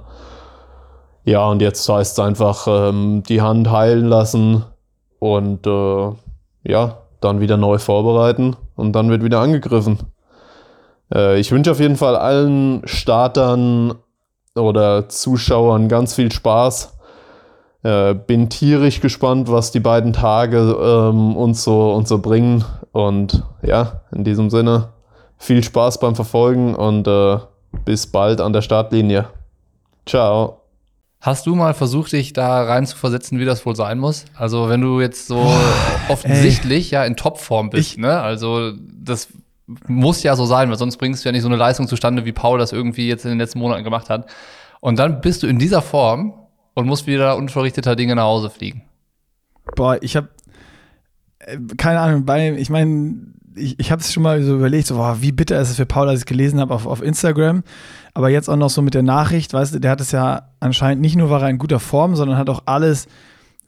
Ja, 1.26 1.46
und 1.46 1.62
jetzt 1.62 1.88
heißt 1.88 2.18
es 2.18 2.26
einfach 2.26 2.66
ähm, 2.68 3.22
die 3.28 3.42
Hand 3.42 3.70
heilen 3.70 4.06
lassen 4.06 4.64
und 5.20 5.68
äh, 5.68 6.12
ja, 6.64 6.98
dann 7.22 7.40
wieder 7.40 7.58
neu 7.58 7.78
vorbereiten 7.78 8.56
und 8.76 8.94
dann 8.94 9.12
wird 9.12 9.24
wieder 9.24 9.42
angegriffen. 9.42 10.00
Äh, 11.14 11.40
ich 11.40 11.52
wünsche 11.52 11.72
auf 11.72 11.80
jeden 11.80 11.98
Fall 11.98 12.16
allen 12.16 12.82
Startern 12.86 13.94
oder 14.60 15.10
Zuschauern 15.10 15.88
ganz 15.88 16.16
viel 16.16 16.32
Spaß. 16.32 16.98
Äh, 17.82 18.14
bin 18.14 18.50
tierisch 18.50 19.00
gespannt, 19.00 19.50
was 19.50 19.72
die 19.72 19.80
beiden 19.80 20.14
Tage 20.14 20.58
ähm, 20.58 21.36
uns, 21.38 21.64
so, 21.64 21.94
uns 21.94 22.10
so 22.10 22.20
bringen. 22.20 22.66
Und 22.92 23.44
ja, 23.62 24.02
in 24.12 24.24
diesem 24.24 24.50
Sinne, 24.50 24.90
viel 25.38 25.64
Spaß 25.64 26.00
beim 26.00 26.16
Verfolgen 26.16 26.76
und 26.76 27.08
äh, 27.08 27.38
bis 27.86 28.08
bald 28.08 28.42
an 28.42 28.54
der 28.54 28.62
Startlinie. 28.62 29.30
Ciao. 30.06 30.60
Hast 31.22 31.46
du 31.46 31.56
mal 31.56 31.74
versucht, 31.74 32.14
dich 32.14 32.32
da 32.32 32.64
rein 32.64 32.86
zu 32.86 32.96
versetzen, 32.96 33.40
wie 33.40 33.46
das 33.46 33.66
wohl 33.66 33.76
sein 33.76 34.00
muss? 34.00 34.26
Also, 34.36 34.70
wenn 34.70 34.82
du 34.82 35.02
jetzt 35.02 35.28
so 35.28 35.38
oh, 35.38 36.12
offensichtlich 36.12 36.94
ey. 36.94 37.00
ja 37.00 37.06
in 37.06 37.18
Topform 37.18 37.70
bist, 37.70 37.94
ich, 37.94 37.98
ne? 37.98 38.22
Also, 38.22 38.72
das 38.78 39.28
muss 39.88 40.24
ja 40.24 40.36
so 40.36 40.46
sein, 40.46 40.70
weil 40.70 40.78
sonst 40.78 40.98
bringst 40.98 41.24
du 41.24 41.30
ja 41.30 41.34
nicht 41.34 41.44
so 41.44 41.48
eine 41.48 41.58
Leistung 41.58 41.88
zustande, 41.88 42.26
wie 42.26 42.32
Paul 42.32 42.60
das 42.60 42.72
irgendwie 42.72 43.08
jetzt 43.08 43.26
in 43.26 43.30
den 43.30 43.40
letzten 43.40 43.60
Monaten 43.60 43.84
gemacht 43.84 44.10
hat. 44.10 44.30
Und 44.82 44.98
dann 44.98 45.22
bist 45.22 45.44
du 45.44 45.48
in 45.48 45.60
dieser 45.60 45.82
Form 45.82 46.34
und 46.74 46.88
musst 46.88 47.08
wieder 47.08 47.36
unverrichteter 47.38 47.96
Dinge 47.96 48.16
nach 48.16 48.24
Hause 48.24 48.50
fliegen. 48.50 48.84
Boah, 49.76 50.02
ich 50.02 50.16
habe 50.16 50.30
äh, 51.40 51.58
keine 51.78 52.00
Ahnung, 52.00 52.26
bei, 52.26 52.54
ich 52.54 52.70
meine, 52.70 53.34
ich, 53.56 53.80
ich 53.80 53.92
habe 53.92 54.02
es 54.02 54.14
schon 54.14 54.24
mal 54.24 54.42
so 54.42 54.56
überlegt, 54.56 54.88
so, 54.88 54.96
boah, 54.96 55.18
wie 55.22 55.32
bitter 55.32 55.60
ist 55.60 55.70
es 55.70 55.76
für 55.76 55.86
Paul, 55.86 56.08
als 56.08 56.20
ich 56.20 56.24
es 56.24 56.26
gelesen 56.26 56.60
habe 56.60 56.74
auf, 56.74 56.86
auf 56.86 57.02
Instagram. 57.02 57.64
Aber 58.14 58.30
jetzt 58.30 58.50
auch 58.50 58.56
noch 58.56 58.70
so 58.70 58.82
mit 58.82 58.94
der 58.94 59.04
Nachricht, 59.04 59.54
weißt 59.54 59.76
du, 59.76 59.80
der 59.80 59.92
hat 59.92 60.02
es 60.02 60.12
ja 60.12 60.50
anscheinend 60.60 61.02
nicht 61.02 61.16
nur 61.16 61.30
war 61.30 61.42
er 61.42 61.50
in 61.50 61.58
guter 61.58 61.80
Form, 61.80 62.16
sondern 62.16 62.38
hat 62.38 62.50
auch 62.50 62.64
alles 62.66 63.08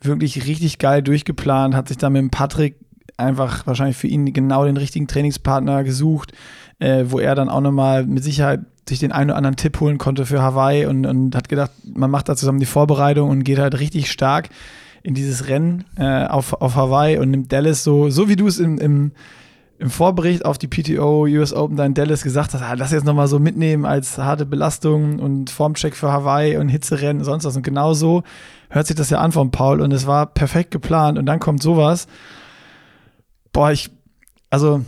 wirklich 0.02 0.48
richtig 0.48 0.80
geil 0.80 1.04
durchgeplant, 1.04 1.76
hat 1.76 1.90
sich 1.90 1.98
da 1.98 2.10
mit 2.10 2.22
dem 2.22 2.32
Patrick 2.32 2.78
einfach 3.18 3.66
wahrscheinlich 3.68 3.98
für 3.98 4.08
ihn 4.08 4.34
genau 4.34 4.66
den 4.66 4.78
richtigen 4.78 5.08
Trainingspartner 5.08 5.84
gesucht, 5.84 6.32
äh, 6.80 7.06
wo 7.08 7.20
er 7.20 7.36
dann 7.36 7.50
auch 7.50 7.62
nochmal 7.62 8.06
mit 8.06 8.24
Sicherheit 8.24 8.62
sich 8.88 9.00
den 9.00 9.12
einen 9.12 9.30
oder 9.30 9.38
anderen 9.38 9.56
Tipp 9.56 9.80
holen 9.80 9.98
konnte 9.98 10.26
für 10.26 10.42
Hawaii 10.42 10.86
und, 10.86 11.06
und 11.06 11.36
hat 11.36 11.50
gedacht, 11.50 11.72
man 11.84 12.10
macht 12.10 12.30
da 12.30 12.36
zusammen 12.36 12.60
die 12.60 12.66
Vorbereitung 12.66 13.30
und 13.30 13.44
geht 13.44 13.60
halt 13.60 13.80
richtig 13.80 14.12
stark 14.12 14.50
in 15.04 15.14
dieses 15.14 15.48
Rennen 15.48 15.86
äh, 15.98 16.26
auf, 16.26 16.54
auf 16.62 16.76
Hawaii 16.76 17.18
und 17.18 17.32
nimmt 17.32 17.52
Dallas 17.52 17.84
so, 17.84 18.10
so 18.10 18.28
wie 18.28 18.36
du 18.36 18.48
es 18.48 18.60
im, 18.60 18.78
im 18.80 19.12
im 19.82 19.90
Vorbericht 19.90 20.46
auf 20.46 20.60
die 20.60 20.68
PTO 20.68 21.24
US 21.24 21.54
Open 21.54 21.76
da 21.76 21.84
in 21.84 21.96
Dallas 21.96 22.22
gesagt 22.22 22.54
hast, 22.54 22.62
ah, 22.62 22.76
lass 22.76 22.92
jetzt 22.92 23.04
nochmal 23.04 23.28
so 23.28 23.40
mitnehmen 23.40 23.84
als 23.84 24.20
harte 24.20 24.46
Belastung 24.46 25.18
und 25.18 25.50
Formcheck 25.50 25.96
für 25.96 26.12
Hawaii 26.12 26.58
und 26.58 26.70
Hitzerennen 26.70 27.18
und 27.18 27.26
sonst 27.26 27.46
was. 27.46 27.56
Und 27.56 27.64
genau 27.64 27.96
so 27.96 28.22
hört 28.70 28.86
sich 28.86 28.96
das 28.96 29.10
ja 29.10 29.18
an 29.18 29.32
von 29.32 29.50
Paul 29.50 29.82
und 29.82 29.92
es 29.92 30.06
war 30.06 30.28
perfekt 30.28 30.70
geplant 30.70 31.18
und 31.18 31.26
dann 31.26 31.40
kommt 31.40 31.64
sowas. 31.64 32.06
Boah, 33.52 33.72
ich, 33.72 33.90
also, 34.50 34.84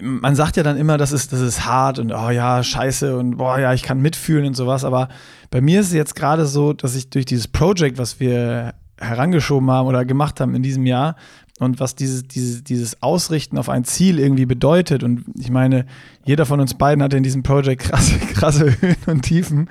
man 0.00 0.34
sagt 0.34 0.56
ja 0.56 0.62
dann 0.62 0.76
immer, 0.76 0.98
das 0.98 1.12
ist, 1.12 1.32
das 1.32 1.40
ist 1.40 1.64
hart 1.64 1.98
und 1.98 2.12
oh 2.12 2.30
ja, 2.30 2.62
scheiße 2.62 3.16
und 3.16 3.36
boah, 3.36 3.58
ja, 3.58 3.72
ich 3.74 3.82
kann 3.82 4.00
mitfühlen 4.00 4.46
und 4.46 4.54
sowas, 4.54 4.84
aber 4.84 5.08
bei 5.50 5.60
mir 5.60 5.80
ist 5.80 5.88
es 5.88 5.92
jetzt 5.92 6.16
gerade 6.16 6.46
so, 6.46 6.72
dass 6.72 6.94
ich 6.94 7.10
durch 7.10 7.26
dieses 7.26 7.48
Project, 7.48 7.98
was 7.98 8.20
wir 8.20 8.74
herangeschoben 8.98 9.70
haben 9.70 9.88
oder 9.88 10.04
gemacht 10.04 10.40
haben 10.40 10.54
in 10.54 10.62
diesem 10.62 10.86
Jahr, 10.86 11.16
und 11.60 11.78
was 11.78 11.94
dieses, 11.94 12.26
dieses, 12.26 12.64
dieses 12.64 13.02
Ausrichten 13.02 13.58
auf 13.58 13.68
ein 13.68 13.84
Ziel 13.84 14.18
irgendwie 14.18 14.46
bedeutet. 14.46 15.04
Und 15.04 15.24
ich 15.38 15.50
meine, 15.50 15.84
jeder 16.24 16.46
von 16.46 16.58
uns 16.58 16.72
beiden 16.72 17.02
hat 17.04 17.12
in 17.12 17.22
diesem 17.22 17.42
Projekt 17.42 17.82
krasse, 17.82 18.18
krasse 18.34 18.80
Höhen 18.80 18.96
und 19.06 19.22
Tiefen. 19.22 19.68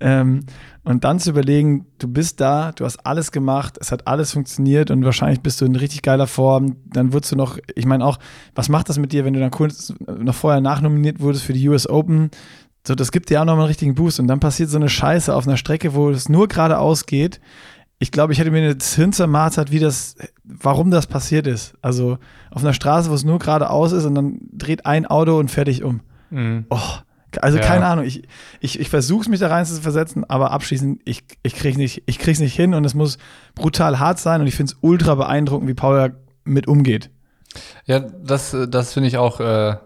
Ähm, 0.00 0.40
und 0.84 1.04
dann 1.04 1.18
zu 1.18 1.30
überlegen, 1.30 1.86
du 1.98 2.08
bist 2.08 2.42
da, 2.42 2.72
du 2.72 2.84
hast 2.84 3.06
alles 3.06 3.32
gemacht, 3.32 3.78
es 3.80 3.90
hat 3.90 4.06
alles 4.06 4.32
funktioniert 4.32 4.90
und 4.90 5.02
wahrscheinlich 5.02 5.40
bist 5.40 5.60
du 5.62 5.64
in 5.64 5.76
richtig 5.76 6.02
geiler 6.02 6.26
Form. 6.26 6.76
Dann 6.92 7.14
würdest 7.14 7.32
du 7.32 7.36
noch, 7.36 7.58
ich 7.74 7.86
meine 7.86 8.04
auch, 8.04 8.18
was 8.54 8.68
macht 8.68 8.90
das 8.90 8.98
mit 8.98 9.12
dir, 9.12 9.24
wenn 9.24 9.32
du 9.32 9.40
dann 9.40 9.50
kurz 9.50 9.94
noch 10.06 10.34
vorher 10.34 10.60
nachnominiert 10.60 11.20
wurdest 11.20 11.44
für 11.44 11.54
die 11.54 11.66
US 11.70 11.88
Open? 11.88 12.30
So, 12.86 12.94
das 12.94 13.12
gibt 13.12 13.30
dir 13.30 13.40
auch 13.40 13.46
nochmal 13.46 13.62
einen 13.62 13.68
richtigen 13.68 13.94
Boost. 13.94 14.20
Und 14.20 14.26
dann 14.26 14.40
passiert 14.40 14.68
so 14.68 14.76
eine 14.76 14.90
Scheiße 14.90 15.34
auf 15.34 15.46
einer 15.46 15.56
Strecke, 15.56 15.94
wo 15.94 16.10
es 16.10 16.28
nur 16.28 16.48
geradeaus 16.48 17.06
geht 17.06 17.40
ich 18.02 18.10
glaube, 18.10 18.32
ich 18.32 18.38
hätte 18.38 18.50
mir 18.50 18.74
das 18.74 18.94
Hirn 18.94 19.12
zermartert, 19.12 19.70
wie 19.70 19.78
das, 19.78 20.16
warum 20.42 20.90
das 20.90 21.06
passiert 21.06 21.46
ist. 21.46 21.74
Also 21.82 22.18
auf 22.50 22.62
einer 22.62 22.72
Straße, 22.72 23.10
wo 23.10 23.14
es 23.14 23.24
nur 23.24 23.38
geradeaus 23.38 23.92
ist 23.92 24.06
und 24.06 24.14
dann 24.14 24.40
dreht 24.52 24.86
ein 24.86 25.04
Auto 25.04 25.38
und 25.38 25.50
fertig 25.50 25.84
um. 25.84 26.00
Mhm. 26.30 26.64
Oh, 26.70 26.78
also 27.42 27.58
ja. 27.58 27.64
keine 27.64 27.84
Ahnung, 27.84 28.06
ich, 28.06 28.22
ich, 28.60 28.80
ich 28.80 28.88
versuche 28.88 29.20
es 29.20 29.28
mich 29.28 29.38
da 29.38 29.48
rein 29.48 29.66
zu 29.66 29.80
versetzen, 29.82 30.24
aber 30.28 30.50
abschließend, 30.50 31.02
ich, 31.04 31.24
ich 31.42 31.54
kriege 31.54 31.76
nicht, 31.76 32.02
ich 32.06 32.18
krieg's 32.18 32.40
nicht 32.40 32.56
hin 32.56 32.72
und 32.72 32.86
es 32.86 32.94
muss 32.94 33.18
brutal 33.54 33.98
hart 33.98 34.18
sein 34.18 34.40
und 34.40 34.46
ich 34.46 34.56
finde 34.56 34.72
es 34.72 34.78
ultra 34.80 35.14
beeindruckend, 35.14 35.68
wie 35.68 35.74
Paul 35.74 35.96
da 35.96 36.16
mit 36.44 36.68
umgeht. 36.68 37.10
Ja, 37.84 38.00
das, 38.00 38.56
das 38.68 38.94
finde 38.94 39.08
ich 39.08 39.18
auch 39.18 39.40
äh, 39.40 39.76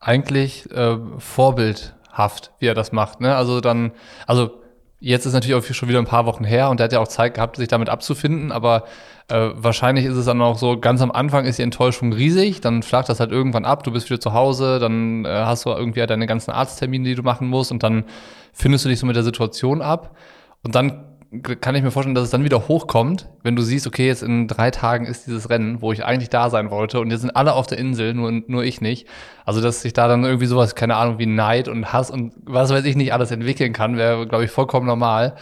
eigentlich 0.00 0.68
äh, 0.72 0.98
vorbildhaft, 1.18 2.52
wie 2.58 2.66
er 2.66 2.74
das 2.74 2.90
macht. 2.90 3.20
Ne? 3.20 3.36
Also 3.36 3.60
dann, 3.60 3.92
also 4.26 4.61
Jetzt 5.04 5.26
ist 5.26 5.32
natürlich 5.32 5.56
auch 5.56 5.74
schon 5.74 5.88
wieder 5.88 5.98
ein 5.98 6.04
paar 6.04 6.26
Wochen 6.26 6.44
her 6.44 6.70
und 6.70 6.78
der 6.78 6.84
hat 6.84 6.92
ja 6.92 7.00
auch 7.00 7.08
Zeit 7.08 7.34
gehabt, 7.34 7.56
sich 7.56 7.66
damit 7.66 7.88
abzufinden, 7.88 8.52
aber 8.52 8.84
äh, 9.26 9.48
wahrscheinlich 9.54 10.04
ist 10.04 10.16
es 10.16 10.26
dann 10.26 10.40
auch 10.40 10.56
so, 10.56 10.78
ganz 10.78 11.02
am 11.02 11.10
Anfang 11.10 11.44
ist 11.44 11.58
die 11.58 11.64
Enttäuschung 11.64 12.12
riesig, 12.12 12.60
dann 12.60 12.84
flagt 12.84 13.08
das 13.08 13.18
halt 13.18 13.32
irgendwann 13.32 13.64
ab, 13.64 13.82
du 13.82 13.90
bist 13.90 14.08
wieder 14.10 14.20
zu 14.20 14.32
Hause, 14.32 14.78
dann 14.78 15.24
äh, 15.24 15.28
hast 15.28 15.64
du 15.64 15.70
irgendwie 15.70 16.06
deine 16.06 16.28
ganzen 16.28 16.52
Arzttermine, 16.52 17.08
die 17.08 17.16
du 17.16 17.24
machen 17.24 17.48
musst 17.48 17.72
und 17.72 17.82
dann 17.82 18.04
findest 18.52 18.84
du 18.84 18.90
dich 18.90 19.00
so 19.00 19.06
mit 19.06 19.16
der 19.16 19.24
Situation 19.24 19.82
ab 19.82 20.14
und 20.62 20.76
dann 20.76 21.02
kann 21.40 21.74
ich 21.74 21.82
mir 21.82 21.90
vorstellen, 21.90 22.14
dass 22.14 22.24
es 22.24 22.30
dann 22.30 22.44
wieder 22.44 22.68
hochkommt, 22.68 23.28
wenn 23.42 23.56
du 23.56 23.62
siehst, 23.62 23.86
okay, 23.86 24.06
jetzt 24.06 24.22
in 24.22 24.48
drei 24.48 24.70
Tagen 24.70 25.06
ist 25.06 25.26
dieses 25.26 25.48
Rennen, 25.48 25.80
wo 25.80 25.90
ich 25.92 26.04
eigentlich 26.04 26.28
da 26.28 26.50
sein 26.50 26.70
wollte 26.70 27.00
und 27.00 27.10
jetzt 27.10 27.22
sind 27.22 27.34
alle 27.34 27.54
auf 27.54 27.66
der 27.66 27.78
Insel, 27.78 28.12
nur, 28.12 28.30
nur 28.30 28.64
ich 28.64 28.82
nicht. 28.82 29.06
Also, 29.46 29.62
dass 29.62 29.80
sich 29.80 29.94
da 29.94 30.08
dann 30.08 30.24
irgendwie 30.24 30.46
sowas, 30.46 30.74
keine 30.74 30.96
Ahnung, 30.96 31.18
wie 31.18 31.26
Neid 31.26 31.68
und 31.68 31.92
Hass 31.92 32.10
und 32.10 32.34
was 32.44 32.70
weiß 32.70 32.84
ich 32.84 32.96
nicht 32.96 33.14
alles 33.14 33.30
entwickeln 33.30 33.72
kann, 33.72 33.96
wäre, 33.96 34.26
glaube 34.26 34.44
ich, 34.44 34.50
vollkommen 34.50 34.86
normal. 34.86 35.34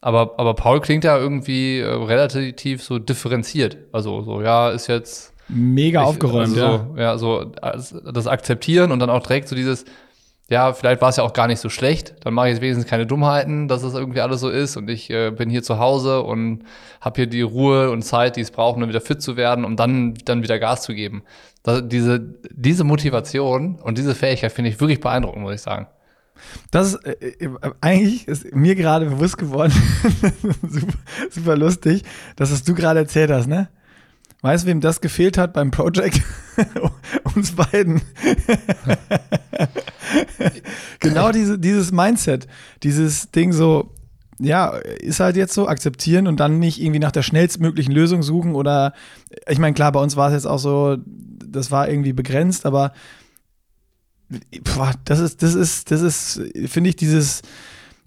Aber, 0.00 0.34
aber 0.38 0.54
Paul 0.54 0.80
klingt 0.80 1.04
ja 1.04 1.18
irgendwie 1.18 1.80
äh, 1.80 1.86
relativ 1.88 2.82
so 2.82 2.98
differenziert. 2.98 3.76
Also, 3.92 4.22
so, 4.22 4.40
ja, 4.40 4.70
ist 4.70 4.86
jetzt. 4.86 5.34
Mega 5.48 6.00
ich, 6.00 6.06
aufgeräumt, 6.06 6.58
also, 6.58 6.96
ja. 6.96 7.18
So, 7.18 7.52
ja, 7.60 7.78
so 7.78 8.10
das 8.12 8.26
Akzeptieren 8.26 8.92
und 8.92 8.98
dann 8.98 9.10
auch 9.10 9.22
direkt 9.22 9.48
so 9.48 9.54
dieses, 9.54 9.84
ja, 10.50 10.74
vielleicht 10.74 11.00
war 11.00 11.08
es 11.08 11.16
ja 11.16 11.24
auch 11.24 11.32
gar 11.32 11.46
nicht 11.46 11.60
so 11.60 11.70
schlecht. 11.70 12.14
Dann 12.20 12.34
mache 12.34 12.48
ich 12.48 12.54
jetzt 12.54 12.60
wenigstens 12.60 12.86
keine 12.86 13.06
Dummheiten, 13.06 13.66
dass 13.66 13.82
es 13.82 13.94
irgendwie 13.94 14.20
alles 14.20 14.40
so 14.40 14.50
ist. 14.50 14.76
Und 14.76 14.90
ich 14.90 15.08
äh, 15.10 15.30
bin 15.30 15.48
hier 15.48 15.62
zu 15.62 15.78
Hause 15.78 16.22
und 16.22 16.64
habe 17.00 17.16
hier 17.16 17.26
die 17.26 17.40
Ruhe 17.40 17.90
und 17.90 18.02
Zeit, 18.02 18.36
die 18.36 18.42
es 18.42 18.50
braucht, 18.50 18.76
um 18.76 18.86
wieder 18.86 19.00
fit 19.00 19.22
zu 19.22 19.36
werden, 19.36 19.64
um 19.64 19.76
dann, 19.76 20.14
dann 20.26 20.42
wieder 20.42 20.58
Gas 20.58 20.82
zu 20.82 20.94
geben. 20.94 21.22
Das, 21.62 21.82
diese, 21.86 22.20
diese 22.50 22.84
Motivation 22.84 23.76
und 23.76 23.96
diese 23.96 24.14
Fähigkeit 24.14 24.52
finde 24.52 24.70
ich 24.70 24.80
wirklich 24.80 25.00
beeindruckend, 25.00 25.42
muss 25.42 25.54
ich 25.54 25.62
sagen. 25.62 25.86
Das 26.70 26.94
ist 26.94 27.06
äh, 27.06 27.44
äh 27.44 27.48
eigentlich 27.80 28.28
ist 28.28 28.54
mir 28.54 28.74
gerade 28.74 29.06
bewusst 29.06 29.38
geworden, 29.38 29.72
super, 30.68 30.98
super 31.30 31.56
lustig, 31.56 32.02
dass 32.36 32.50
es 32.50 32.64
du 32.64 32.74
gerade 32.74 33.00
erzählt 33.00 33.30
hast, 33.30 33.46
ne? 33.46 33.68
Weißt 34.44 34.64
du, 34.64 34.68
wem 34.68 34.82
das 34.82 35.00
gefehlt 35.00 35.38
hat 35.38 35.54
beim 35.54 35.70
Project? 35.70 36.20
Uns 37.34 37.52
beiden. 37.52 38.02
genau 41.00 41.32
diese, 41.32 41.58
dieses 41.58 41.92
Mindset, 41.92 42.46
dieses 42.82 43.30
Ding 43.30 43.54
so, 43.54 43.94
ja, 44.38 44.66
ist 44.68 45.20
halt 45.20 45.36
jetzt 45.36 45.54
so, 45.54 45.66
akzeptieren 45.66 46.26
und 46.26 46.40
dann 46.40 46.58
nicht 46.58 46.78
irgendwie 46.78 46.98
nach 46.98 47.10
der 47.10 47.22
schnellstmöglichen 47.22 47.94
Lösung 47.94 48.22
suchen 48.22 48.54
oder, 48.54 48.92
ich 49.48 49.58
meine, 49.58 49.72
klar, 49.72 49.92
bei 49.92 50.00
uns 50.00 50.14
war 50.14 50.28
es 50.28 50.34
jetzt 50.34 50.46
auch 50.46 50.58
so, 50.58 50.98
das 51.06 51.70
war 51.70 51.88
irgendwie 51.88 52.12
begrenzt, 52.12 52.66
aber 52.66 52.92
boah, 54.62 54.92
das 55.06 55.20
ist, 55.20 55.42
das 55.42 55.54
ist, 55.54 55.90
das 55.90 56.02
ist, 56.02 56.42
finde 56.66 56.90
ich, 56.90 56.96
dieses, 56.96 57.40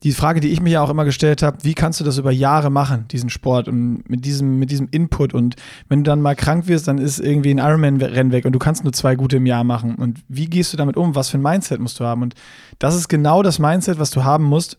die 0.04 0.12
Frage, 0.12 0.40
die 0.40 0.50
ich 0.50 0.62
mir 0.62 0.70
ja 0.70 0.82
auch 0.82 0.92
immer 0.92 1.06
gestellt 1.06 1.42
habe, 1.42 1.58
wie 1.64 1.74
kannst 1.74 2.00
du 2.00 2.04
das 2.04 2.20
über 2.20 2.32
Jahre 2.32 2.70
machen, 2.70 3.08
diesen 3.10 3.30
Sport 3.30 3.68
und 3.68 4.08
mit 4.08 4.26
diesem, 4.26 4.60
mit 4.60 4.70
diesem 4.70 4.88
Input? 4.92 5.34
Und 5.34 5.56
wenn 5.90 6.04
du 6.04 6.12
dann 6.12 6.22
mal 6.22 6.36
krank 6.36 6.68
wirst, 6.68 6.88
dann 6.88 7.00
ist 7.00 7.20
irgendwie 7.20 7.52
ein 7.52 7.58
Ironman-Rennen 7.58 8.32
weg 8.32 8.46
und 8.46 8.54
du 8.54 8.60
kannst 8.60 8.84
nur 8.84 8.94
zwei 8.94 9.16
gute 9.16 9.38
im 9.38 9.48
Jahr 9.48 9.64
machen. 9.64 9.96
Und 9.96 10.20
wie 10.28 10.46
gehst 10.46 10.72
du 10.72 10.78
damit 10.78 10.98
um, 10.98 11.16
was 11.16 11.30
für 11.30 11.40
ein 11.40 11.42
Mindset 11.42 11.80
musst 11.80 12.00
du 12.00 12.04
haben? 12.04 12.22
Und 12.22 12.36
das 12.78 12.96
ist 12.96 13.08
genau 13.08 13.42
das 13.42 13.58
Mindset, 13.58 13.98
was 13.98 14.12
du 14.12 14.24
haben 14.24 14.44
musst, 14.44 14.78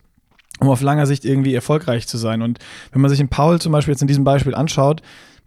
um 0.61 0.69
auf 0.69 0.81
langer 0.81 1.05
Sicht 1.05 1.25
irgendwie 1.25 1.53
erfolgreich 1.53 2.07
zu 2.07 2.17
sein. 2.17 2.41
Und 2.41 2.59
wenn 2.93 3.01
man 3.01 3.09
sich 3.09 3.19
in 3.19 3.27
Paul 3.27 3.59
zum 3.59 3.73
Beispiel 3.73 3.93
jetzt 3.93 4.01
in 4.01 4.07
diesem 4.07 4.23
Beispiel 4.23 4.55
anschaut, 4.55 5.01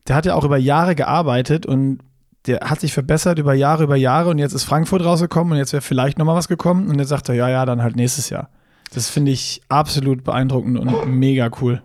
der 0.07 0.17
hat 0.17 0.27
ja 0.27 0.35
auch 0.35 0.45
über 0.45 0.59
Jahre 0.59 0.95
gearbeitet 0.95 1.65
und 1.65 2.01
der 2.47 2.61
hat 2.61 2.81
sich 2.81 2.93
verbessert 2.93 3.39
über 3.39 3.55
Jahre, 3.55 3.85
über 3.85 3.97
Jahre. 3.97 4.29
Und 4.29 4.39
jetzt 4.39 4.53
ist 4.53 4.65
Frankfurt 4.65 5.03
rausgekommen 5.03 5.53
und 5.53 5.59
jetzt 5.59 5.73
wäre 5.73 5.81
vielleicht 5.81 6.19
nochmal 6.19 6.37
was 6.37 6.49
gekommen. 6.49 6.89
Und 6.89 6.99
jetzt 6.99 7.09
sagt 7.09 7.31
er, 7.31 7.37
ja, 7.37 7.49
ja, 7.49 7.65
dann 7.65 7.83
halt 7.83 7.97
nächstes 7.97 8.29
Jahr. 8.29 8.51
Das 8.95 9.09
finde 9.09 9.33
ich 9.33 9.63
absolut 9.69 10.25
beeindruckend 10.25 10.79
und 10.79 11.07
mega 11.07 11.51
cool. 11.61 11.83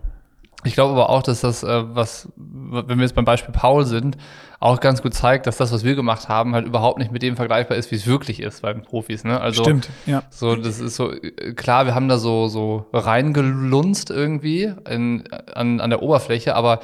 Ich 0.63 0.73
glaube 0.73 0.93
aber 0.93 1.09
auch, 1.09 1.23
dass 1.23 1.41
das, 1.41 1.63
äh, 1.63 1.83
was, 1.95 2.29
wenn 2.35 2.97
wir 2.97 3.03
jetzt 3.03 3.15
beim 3.15 3.25
Beispiel 3.25 3.53
Paul 3.53 3.85
sind, 3.85 4.17
auch 4.59 4.79
ganz 4.79 5.01
gut 5.01 5.13
zeigt, 5.13 5.45
dass 5.45 5.57
das, 5.57 5.71
was 5.71 5.83
wir 5.83 5.95
gemacht 5.95 6.29
haben, 6.29 6.55
halt 6.55 6.65
überhaupt 6.65 6.97
nicht 6.97 7.11
mit 7.11 7.21
dem 7.21 7.35
vergleichbar 7.35 7.77
ist, 7.77 7.91
wie 7.91 7.95
es 7.95 8.07
wirklich 8.07 8.41
ist 8.41 8.63
bei 8.63 8.73
den 8.73 8.81
Profis. 8.81 9.23
Ne? 9.23 9.39
Also, 9.39 9.63
Stimmt, 9.63 9.89
ja. 10.07 10.23
So, 10.31 10.55
das 10.55 10.79
ist 10.79 10.95
so, 10.95 11.13
klar, 11.55 11.85
wir 11.85 11.93
haben 11.93 12.07
da 12.07 12.17
so, 12.17 12.47
so 12.47 12.87
reingelunzt 12.91 14.09
irgendwie 14.09 14.73
in, 14.89 15.23
an, 15.53 15.79
an 15.79 15.89
der 15.91 16.01
Oberfläche, 16.01 16.55
aber 16.55 16.79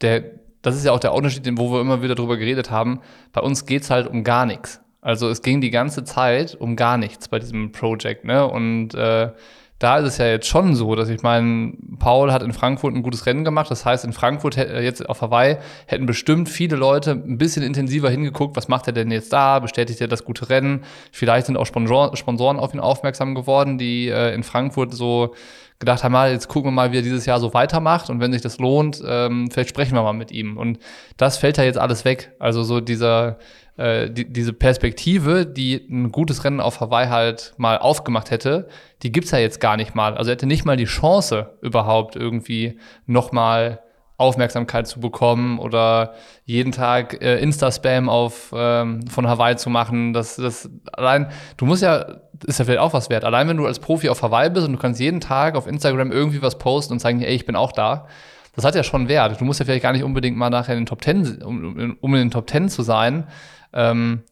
der, 0.00 0.22
das 0.62 0.76
ist 0.76 0.84
ja 0.84 0.92
auch 0.92 1.00
der 1.00 1.12
Unterschied, 1.12 1.48
wo 1.56 1.72
wir 1.72 1.80
immer 1.80 2.02
wieder 2.02 2.14
drüber 2.14 2.36
geredet 2.36 2.70
haben. 2.70 3.00
Bei 3.32 3.40
uns 3.40 3.66
geht's 3.66 3.90
halt 3.90 4.06
um 4.06 4.22
gar 4.22 4.46
nichts. 4.46 4.80
Also 5.00 5.28
es 5.28 5.42
ging 5.42 5.60
die 5.60 5.70
ganze 5.70 6.04
Zeit 6.04 6.54
um 6.54 6.74
gar 6.74 6.96
nichts 6.96 7.28
bei 7.28 7.38
diesem 7.38 7.70
Project, 7.70 8.24
ne? 8.24 8.46
Und 8.46 8.94
äh, 8.94 9.30
da 9.78 9.98
ist 9.98 10.06
es 10.06 10.18
ja 10.18 10.26
jetzt 10.26 10.46
schon 10.46 10.74
so, 10.74 10.94
dass 10.94 11.08
ich 11.10 11.22
meine, 11.22 11.74
Paul 11.98 12.32
hat 12.32 12.42
in 12.42 12.52
Frankfurt 12.52 12.94
ein 12.94 13.02
gutes 13.02 13.26
Rennen 13.26 13.44
gemacht. 13.44 13.70
Das 13.70 13.84
heißt, 13.84 14.04
in 14.04 14.12
Frankfurt 14.12 14.56
äh, 14.56 14.80
jetzt 14.80 15.06
auf 15.06 15.20
Hawaii 15.20 15.58
hätten 15.86 16.06
bestimmt 16.06 16.48
viele 16.48 16.76
Leute 16.76 17.10
ein 17.10 17.36
bisschen 17.36 17.62
intensiver 17.62 18.08
hingeguckt, 18.08 18.56
was 18.56 18.68
macht 18.68 18.86
er 18.86 18.94
denn 18.94 19.10
jetzt 19.10 19.32
da? 19.32 19.58
Bestätigt 19.58 20.00
er 20.00 20.08
das 20.08 20.24
gute 20.24 20.48
Rennen? 20.48 20.84
Vielleicht 21.12 21.46
sind 21.46 21.56
auch 21.58 21.66
Sponsoren 21.66 22.58
auf 22.58 22.72
ihn 22.72 22.80
aufmerksam 22.80 23.34
geworden, 23.34 23.76
die 23.76 24.08
äh, 24.08 24.34
in 24.34 24.42
Frankfurt 24.42 24.94
so 24.94 25.34
gedacht 25.78 26.02
haben, 26.04 26.12
mal, 26.12 26.32
jetzt 26.32 26.48
gucken 26.48 26.68
wir 26.70 26.74
mal, 26.74 26.92
wie 26.92 26.98
er 26.98 27.02
dieses 27.02 27.26
Jahr 27.26 27.38
so 27.38 27.52
weitermacht 27.52 28.08
und 28.08 28.18
wenn 28.20 28.32
sich 28.32 28.40
das 28.40 28.58
lohnt, 28.58 29.02
ähm, 29.06 29.50
vielleicht 29.50 29.68
sprechen 29.68 29.94
wir 29.94 30.02
mal 30.02 30.14
mit 30.14 30.30
ihm. 30.30 30.56
Und 30.56 30.78
das 31.18 31.36
fällt 31.36 31.58
ja 31.58 31.64
jetzt 31.64 31.78
alles 31.78 32.06
weg. 32.06 32.32
Also 32.38 32.62
so 32.62 32.80
dieser 32.80 33.38
äh, 33.76 34.10
die, 34.10 34.32
diese 34.32 34.52
Perspektive, 34.52 35.46
die 35.46 35.74
ein 35.90 36.12
gutes 36.12 36.44
Rennen 36.44 36.60
auf 36.60 36.80
Hawaii 36.80 37.08
halt 37.08 37.54
mal 37.56 37.78
aufgemacht 37.78 38.30
hätte, 38.30 38.68
die 39.02 39.12
gibt's 39.12 39.30
ja 39.30 39.38
jetzt 39.38 39.60
gar 39.60 39.76
nicht 39.76 39.94
mal. 39.94 40.16
Also 40.16 40.30
er 40.30 40.34
hätte 40.34 40.46
nicht 40.46 40.64
mal 40.64 40.76
die 40.76 40.84
Chance 40.84 41.58
überhaupt 41.60 42.16
irgendwie 42.16 42.78
nochmal 43.06 43.80
Aufmerksamkeit 44.18 44.86
zu 44.86 44.98
bekommen 44.98 45.58
oder 45.58 46.14
jeden 46.44 46.72
Tag 46.72 47.22
äh, 47.22 47.38
Insta-Spam 47.38 48.08
auf 48.08 48.50
ähm, 48.56 49.06
von 49.08 49.28
Hawaii 49.28 49.56
zu 49.56 49.68
machen. 49.68 50.14
Das, 50.14 50.36
das 50.36 50.70
allein, 50.92 51.28
du 51.58 51.66
musst 51.66 51.82
ja, 51.82 52.20
ist 52.46 52.58
ja 52.58 52.64
vielleicht 52.64 52.80
auch 52.80 52.94
was 52.94 53.10
wert. 53.10 53.24
Allein 53.24 53.46
wenn 53.46 53.58
du 53.58 53.66
als 53.66 53.78
Profi 53.78 54.08
auf 54.08 54.22
Hawaii 54.22 54.48
bist 54.48 54.66
und 54.66 54.72
du 54.72 54.78
kannst 54.78 55.00
jeden 55.00 55.20
Tag 55.20 55.54
auf 55.54 55.66
Instagram 55.66 56.12
irgendwie 56.12 56.40
was 56.40 56.56
posten 56.56 56.94
und 56.94 57.00
sagen, 57.00 57.20
ey, 57.20 57.34
ich 57.34 57.44
bin 57.44 57.56
auch 57.56 57.72
da. 57.72 58.06
Das 58.54 58.64
hat 58.64 58.74
ja 58.74 58.82
schon 58.82 59.08
Wert. 59.08 59.38
Du 59.38 59.44
musst 59.44 59.60
ja 59.60 59.66
vielleicht 59.66 59.82
gar 59.82 59.92
nicht 59.92 60.02
unbedingt 60.02 60.38
mal 60.38 60.48
nachher 60.48 60.72
in 60.72 60.80
den 60.80 60.86
Top 60.86 61.02
Ten, 61.02 61.42
um, 61.42 61.98
um 62.00 62.14
in 62.14 62.20
den 62.20 62.30
Top 62.30 62.46
Ten 62.46 62.70
zu 62.70 62.80
sein, 62.80 63.26
ähm, 63.72 64.22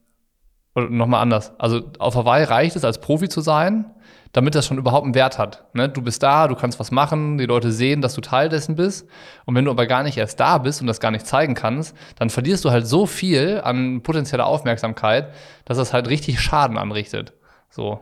oder 0.75 0.91
nochmal 0.91 1.23
anders. 1.23 1.53
Also 1.59 1.83
auf 1.99 2.17
Hawaii 2.17 2.45
reicht 2.45 2.77
es, 2.77 2.85
als 2.85 3.01
Profi 3.01 3.29
zu 3.29 3.41
sein. 3.41 3.95
damit 4.35 4.57
das 4.57 4.67
schon 4.67 4.79
überhaupt 4.79 5.05
einen 5.05 5.15
Wert 5.15 5.39
hat. 5.39 5.65
Ne? 5.75 5.89
Du 5.89 6.03
bist 6.03 6.23
da, 6.23 6.49
du 6.49 6.57
kannst 6.57 6.81
was 6.81 6.91
machen, 6.91 7.39
die 7.39 7.47
Leute 7.47 7.71
sehen, 7.71 8.03
dass 8.03 8.15
du 8.15 8.21
Teil 8.21 8.49
dessen 8.49 8.75
bist. 8.75 9.09
Und 9.45 9.55
wenn 9.55 9.65
du 9.65 9.71
aber 9.71 9.87
gar 9.87 10.03
nicht 10.03 10.19
erst 10.19 10.41
da 10.41 10.59
bist 10.59 10.81
und 10.81 10.89
das 10.89 10.99
gar 10.99 11.13
nicht 11.13 11.25
zeigen 11.25 11.55
kannst, 11.55 11.97
dann 12.19 12.31
verlierst 12.31 12.65
du 12.65 12.71
halt 12.71 12.87
so 12.87 13.07
viel 13.07 13.61
an 13.63 14.03
potenzieller 14.03 14.47
Aufmerksamkeit, 14.47 15.33
dass 15.65 15.79
das 15.79 15.93
halt 15.93 16.09
richtig 16.09 16.41
Schaden 16.41 16.77
anrichtet. 16.77 17.33
So. 17.71 18.01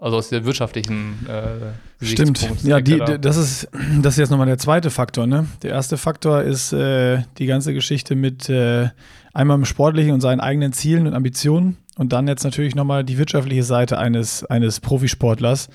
Also 0.00 0.16
aus 0.16 0.30
der 0.30 0.46
wirtschaftlichen 0.46 1.26
äh, 1.28 2.04
Stimmt. 2.04 2.48
Ja, 2.62 2.80
die, 2.80 2.96
da. 2.96 3.18
das 3.18 3.36
ist 3.36 3.68
das 4.02 4.14
ist 4.14 4.18
jetzt 4.18 4.30
nochmal 4.30 4.46
der 4.46 4.56
zweite 4.56 4.88
Faktor. 4.88 5.26
Ne? 5.26 5.46
Der 5.62 5.72
erste 5.72 5.98
Faktor 5.98 6.42
ist 6.42 6.72
äh, 6.72 7.22
die 7.36 7.44
ganze 7.44 7.74
Geschichte 7.74 8.16
mit 8.16 8.48
äh, 8.48 8.88
einmal 9.34 9.58
im 9.58 9.66
Sportlichen 9.66 10.12
und 10.12 10.22
seinen 10.22 10.40
eigenen 10.40 10.72
Zielen 10.72 11.06
und 11.06 11.12
Ambitionen 11.12 11.76
und 11.98 12.14
dann 12.14 12.26
jetzt 12.28 12.44
natürlich 12.44 12.74
nochmal 12.74 13.04
die 13.04 13.18
wirtschaftliche 13.18 13.62
Seite 13.62 13.98
eines, 13.98 14.42
eines 14.44 14.80
Profisportlers, 14.80 15.68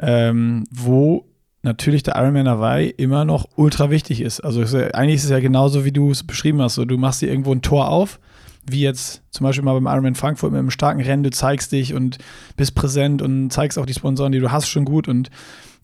ähm, 0.00 0.64
wo 0.70 1.26
natürlich 1.62 2.02
der 2.02 2.16
Ironman 2.16 2.48
Hawaii 2.48 2.88
immer 2.88 3.26
noch 3.26 3.46
ultra 3.56 3.90
wichtig 3.90 4.22
ist. 4.22 4.40
Also 4.40 4.62
eigentlich 4.94 5.16
ist 5.16 5.24
es 5.24 5.30
ja 5.30 5.40
genauso, 5.40 5.84
wie 5.84 5.92
du 5.92 6.10
es 6.10 6.24
beschrieben 6.24 6.62
hast. 6.62 6.76
So, 6.76 6.86
du 6.86 6.96
machst 6.96 7.20
dir 7.20 7.28
irgendwo 7.28 7.52
ein 7.52 7.60
Tor 7.60 7.88
auf, 7.88 8.20
wie 8.70 8.80
jetzt 8.80 9.22
zum 9.30 9.44
Beispiel 9.44 9.64
mal 9.64 9.74
beim 9.74 9.86
Ironman 9.86 10.14
Frankfurt 10.14 10.52
mit 10.52 10.58
einem 10.58 10.70
starken 10.70 11.00
Rennen, 11.00 11.22
du 11.22 11.30
zeigst 11.30 11.72
dich 11.72 11.94
und 11.94 12.18
bist 12.56 12.74
präsent 12.74 13.22
und 13.22 13.50
zeigst 13.50 13.78
auch 13.78 13.86
die 13.86 13.94
Sponsoren, 13.94 14.32
die 14.32 14.40
du 14.40 14.50
hast, 14.50 14.68
schon 14.68 14.84
gut 14.84 15.08
und 15.08 15.30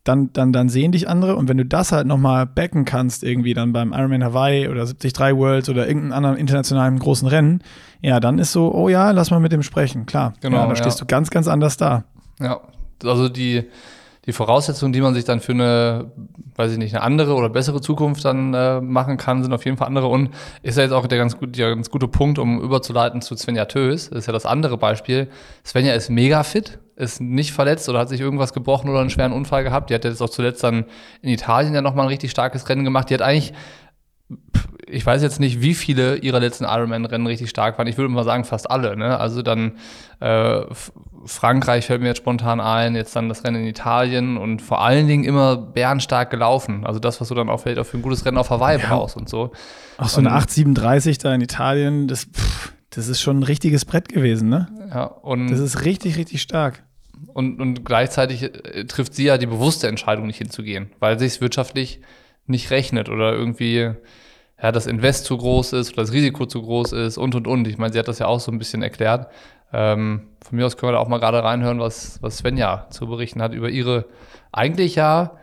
dann, 0.05 0.33
dann, 0.33 0.53
dann 0.53 0.69
sehen 0.69 0.91
dich 0.91 1.09
andere 1.09 1.37
und 1.37 1.49
wenn 1.49 1.59
du 1.59 1.65
das 1.65 1.93
halt 1.93 2.09
nochmal 2.09 2.45
backen 2.45 2.85
kannst, 2.85 3.23
irgendwie 3.23 3.55
dann 3.55 3.73
beim 3.73 3.93
Ironman 3.93 4.25
Hawaii 4.25 4.69
oder 4.69 4.85
73 4.85 5.37
Worlds 5.37 5.69
oder 5.69 5.87
irgendeinem 5.87 6.13
anderen 6.13 6.37
internationalen 6.37 6.99
großen 6.99 7.29
Rennen, 7.29 7.63
ja, 8.01 8.19
dann 8.19 8.41
ist 8.41 8.51
so, 8.51 8.75
oh 8.75 8.89
ja, 8.89 9.13
lass 9.13 9.31
mal 9.31 9.39
mit 9.39 9.53
dem 9.53 9.63
sprechen, 9.63 10.07
klar. 10.07 10.35
Genau. 10.41 10.57
Ja, 10.57 10.67
da 10.67 10.77
stehst 10.77 11.01
du 11.01 11.07
ganz, 11.07 11.31
ganz 11.31 11.47
anders 11.47 11.77
da. 11.77 12.05
Ja, 12.41 12.61
also 13.05 13.29
die, 13.29 13.65
die 14.27 14.33
Voraussetzungen, 14.33 14.93
die 14.93 15.01
man 15.01 15.15
sich 15.15 15.25
dann 15.25 15.41
für 15.41 15.53
eine, 15.53 16.13
weiß 16.55 16.73
ich 16.73 16.79
nicht, 16.79 16.95
eine 16.95 17.03
andere 17.03 17.35
oder 17.35 17.49
bessere 17.49 17.81
Zukunft 17.81 18.25
dann 18.25 18.55
äh, 18.55 18.81
machen 18.81 19.17
kann, 19.17 19.43
sind 19.43 19.53
auf 19.53 19.65
jeden 19.65 19.77
Fall 19.77 19.89
andere. 19.89 20.07
Und 20.07 20.31
ist 20.63 20.77
ja 20.77 20.85
jetzt 20.85 20.93
auch 20.93 21.09
der 21.09 21.19
ganz, 21.19 21.37
gut, 21.37 21.59
der 21.59 21.75
ganz 21.75 21.91
gute 21.91 22.07
Punkt, 22.07 22.39
um 22.39 22.61
überzuleiten 22.61 23.21
zu 23.21 23.37
Svenja 23.37 23.65
Tös. 23.65 24.11
Das 24.11 24.21
ist 24.21 24.27
ja 24.27 24.33
das 24.33 24.47
andere 24.47 24.79
Beispiel. 24.79 25.29
Svenja 25.65 25.95
ist 25.95 26.09
mega 26.09 26.45
fit, 26.45 26.79
ist 26.95 27.21
nicht 27.21 27.53
verletzt 27.53 27.89
oder 27.89 27.99
hat 27.99 28.09
sich 28.11 28.21
irgendwas 28.21 28.53
gebrochen 28.53 28.89
oder 28.91 29.01
einen 29.01 29.11
schweren 29.11 29.33
Unfall 29.33 29.65
gehabt. 29.65 29.91
Die 29.91 29.95
hat 29.95 30.05
jetzt 30.05 30.23
auch 30.23 30.31
zuletzt 30.31 30.63
dann 30.63 30.85
in 31.21 31.29
Italien 31.29 31.75
ja 31.75 31.83
nochmal 31.83 32.07
ein 32.07 32.11
richtig 32.11 32.31
starkes 32.31 32.69
Rennen 32.69 32.85
gemacht. 32.85 33.11
Die 33.11 33.15
hat 33.15 33.23
eigentlich, 33.23 33.53
ich 34.87 35.05
weiß 35.05 35.21
jetzt 35.23 35.41
nicht, 35.41 35.63
wie 35.63 35.75
viele 35.75 36.17
ihrer 36.19 36.39
letzten 36.39 36.65
Ironman-Rennen 36.65 37.27
richtig 37.27 37.51
stark 37.51 37.77
waren. 37.77 37.89
Ich 37.89 37.99
würde 37.99 38.09
mal 38.09 38.23
sagen, 38.23 38.45
fast 38.45 38.71
alle. 38.71 38.97
Ne? 38.97 39.19
Also 39.19 39.43
dann 39.43 39.79
äh, 40.21 40.61
Frankreich 41.25 41.87
fällt 41.87 42.01
mir 42.01 42.09
jetzt 42.09 42.19
spontan 42.19 42.61
ein, 42.61 42.95
jetzt 42.95 43.15
dann 43.15 43.29
das 43.29 43.45
Rennen 43.45 43.63
in 43.63 43.69
Italien 43.69 44.37
und 44.37 44.63
vor 44.63 44.83
allen 44.83 45.07
Dingen 45.07 45.25
immer 45.25 45.57
bärenstark 45.57 46.31
gelaufen. 46.31 46.85
Also 46.87 46.99
das, 46.99 47.21
was 47.21 47.29
du 47.29 47.35
dann 47.35 47.49
auch 47.49 47.61
vielleicht 47.61 47.79
auch 47.79 47.87
für 47.87 47.99
ein 47.99 48.03
gutes 48.03 48.25
Rennen 48.25 48.39
auf 48.39 48.51
Hawaii 48.51 48.81
ja. 48.81 48.89
brauchst 48.89 49.17
und 49.17 49.29
so. 49.29 49.53
Auch 49.99 50.09
so 50.09 50.21
eine 50.21 50.33
837 50.33 51.19
da 51.19 51.35
in 51.35 51.41
Italien, 51.41 52.09
das, 52.09 52.25
pff, 52.25 52.73
das 52.91 53.09
ist 53.09 53.21
schon 53.21 53.41
ein 53.41 53.43
richtiges 53.43 53.85
Brett 53.85 54.09
gewesen, 54.09 54.49
ne? 54.49 54.69
Ja, 54.91 55.05
und 55.05 55.51
das 55.51 55.61
ist 55.61 55.85
richtig, 55.85 56.17
richtig 56.17 56.43
stark. 56.43 56.83
Und, 57.35 57.61
und 57.61 57.85
gleichzeitig 57.85 58.43
äh, 58.43 58.85
trifft 58.85 59.15
sie 59.15 59.25
ja 59.25 59.39
die 59.39 59.47
bewusste 59.47 59.89
Entscheidung, 59.89 60.27
nicht 60.27 60.39
hinzugehen, 60.39 60.91
weil 60.99 61.19
sich 61.19 61.41
wirtschaftlich 61.41 62.01
nicht 62.47 62.71
rechnet 62.71 63.09
oder 63.09 63.33
irgendwie 63.33 63.93
ja, 64.63 64.71
das 64.73 64.87
Invest 64.87 65.25
zu 65.25 65.37
groß 65.37 65.73
ist 65.73 65.93
oder 65.93 66.03
das 66.03 66.13
Risiko 66.13 66.47
zu 66.47 66.63
groß 66.63 66.93
ist 66.93 67.19
und 67.19 67.35
und 67.35 67.47
und. 67.47 67.67
Ich 67.67 67.79
meine, 67.79 67.93
sie 67.93 67.99
hat 67.99 68.09
das 68.09 68.21
ja 68.21 68.27
auch 68.27 68.41
so 68.41 68.53
ein 68.53 68.59
bisschen 68.59 68.83
erklärt. 68.83 69.29
Ähm, 69.73 70.29
von 70.45 70.57
mir 70.57 70.67
aus 70.67 70.77
können 70.77 70.93
wir 70.93 70.97
da 70.97 70.99
auch 70.99 71.09
mal 71.09 71.19
gerade 71.19 71.43
reinhören, 71.43 71.81
was, 71.81 72.21
was 72.23 72.39
Svenja 72.39 72.89
zu 72.91 73.07
berichten 73.07 73.41
hat 73.43 73.55
über 73.55 73.71
ihre 73.71 74.07
eigentlich 74.53 74.97
ja 74.97 75.39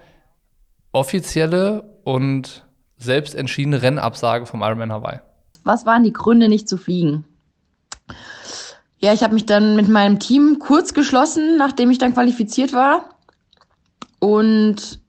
offizielle 0.91 1.83
und 2.03 2.65
selbst 2.97 3.35
entschiedene 3.35 3.81
Rennabsage 3.81 4.45
vom 4.45 4.61
Ironman 4.61 4.91
Hawaii. 4.91 5.19
Was 5.63 5.85
waren 5.85 6.03
die 6.03 6.13
Gründe, 6.13 6.49
nicht 6.49 6.67
zu 6.67 6.77
fliegen? 6.77 7.25
Ja, 8.97 9.13
ich 9.13 9.23
habe 9.23 9.33
mich 9.33 9.45
dann 9.45 9.75
mit 9.75 9.87
meinem 9.87 10.19
Team 10.19 10.57
kurz 10.59 10.93
geschlossen, 10.93 11.57
nachdem 11.57 11.89
ich 11.89 11.97
dann 11.97 12.13
qualifiziert 12.13 12.73
war. 12.73 13.05
Und 14.19 14.99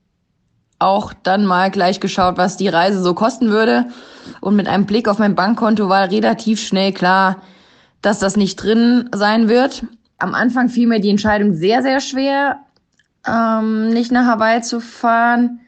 auch 0.79 1.13
dann 1.13 1.45
mal 1.45 1.69
gleich 1.69 1.99
geschaut, 1.99 2.37
was 2.37 2.57
die 2.57 2.69
Reise 2.69 3.03
so 3.03 3.13
kosten 3.13 3.49
würde. 3.49 3.87
Und 4.39 4.55
mit 4.55 4.67
einem 4.67 4.85
Blick 4.85 5.07
auf 5.07 5.19
mein 5.19 5.35
Bankkonto 5.35 5.89
war 5.89 6.09
relativ 6.09 6.61
schnell 6.61 6.93
klar, 6.93 7.41
dass 8.01 8.19
das 8.19 8.37
nicht 8.37 8.57
drin 8.57 9.09
sein 9.13 9.49
wird. 9.49 9.85
Am 10.17 10.35
Anfang 10.35 10.69
fiel 10.69 10.87
mir 10.87 10.99
die 10.99 11.09
Entscheidung 11.09 11.53
sehr, 11.53 11.81
sehr 11.81 11.99
schwer, 11.99 12.59
ähm, 13.27 13.89
nicht 13.89 14.11
nach 14.11 14.25
Hawaii 14.25 14.61
zu 14.61 14.79
fahren. 14.79 15.61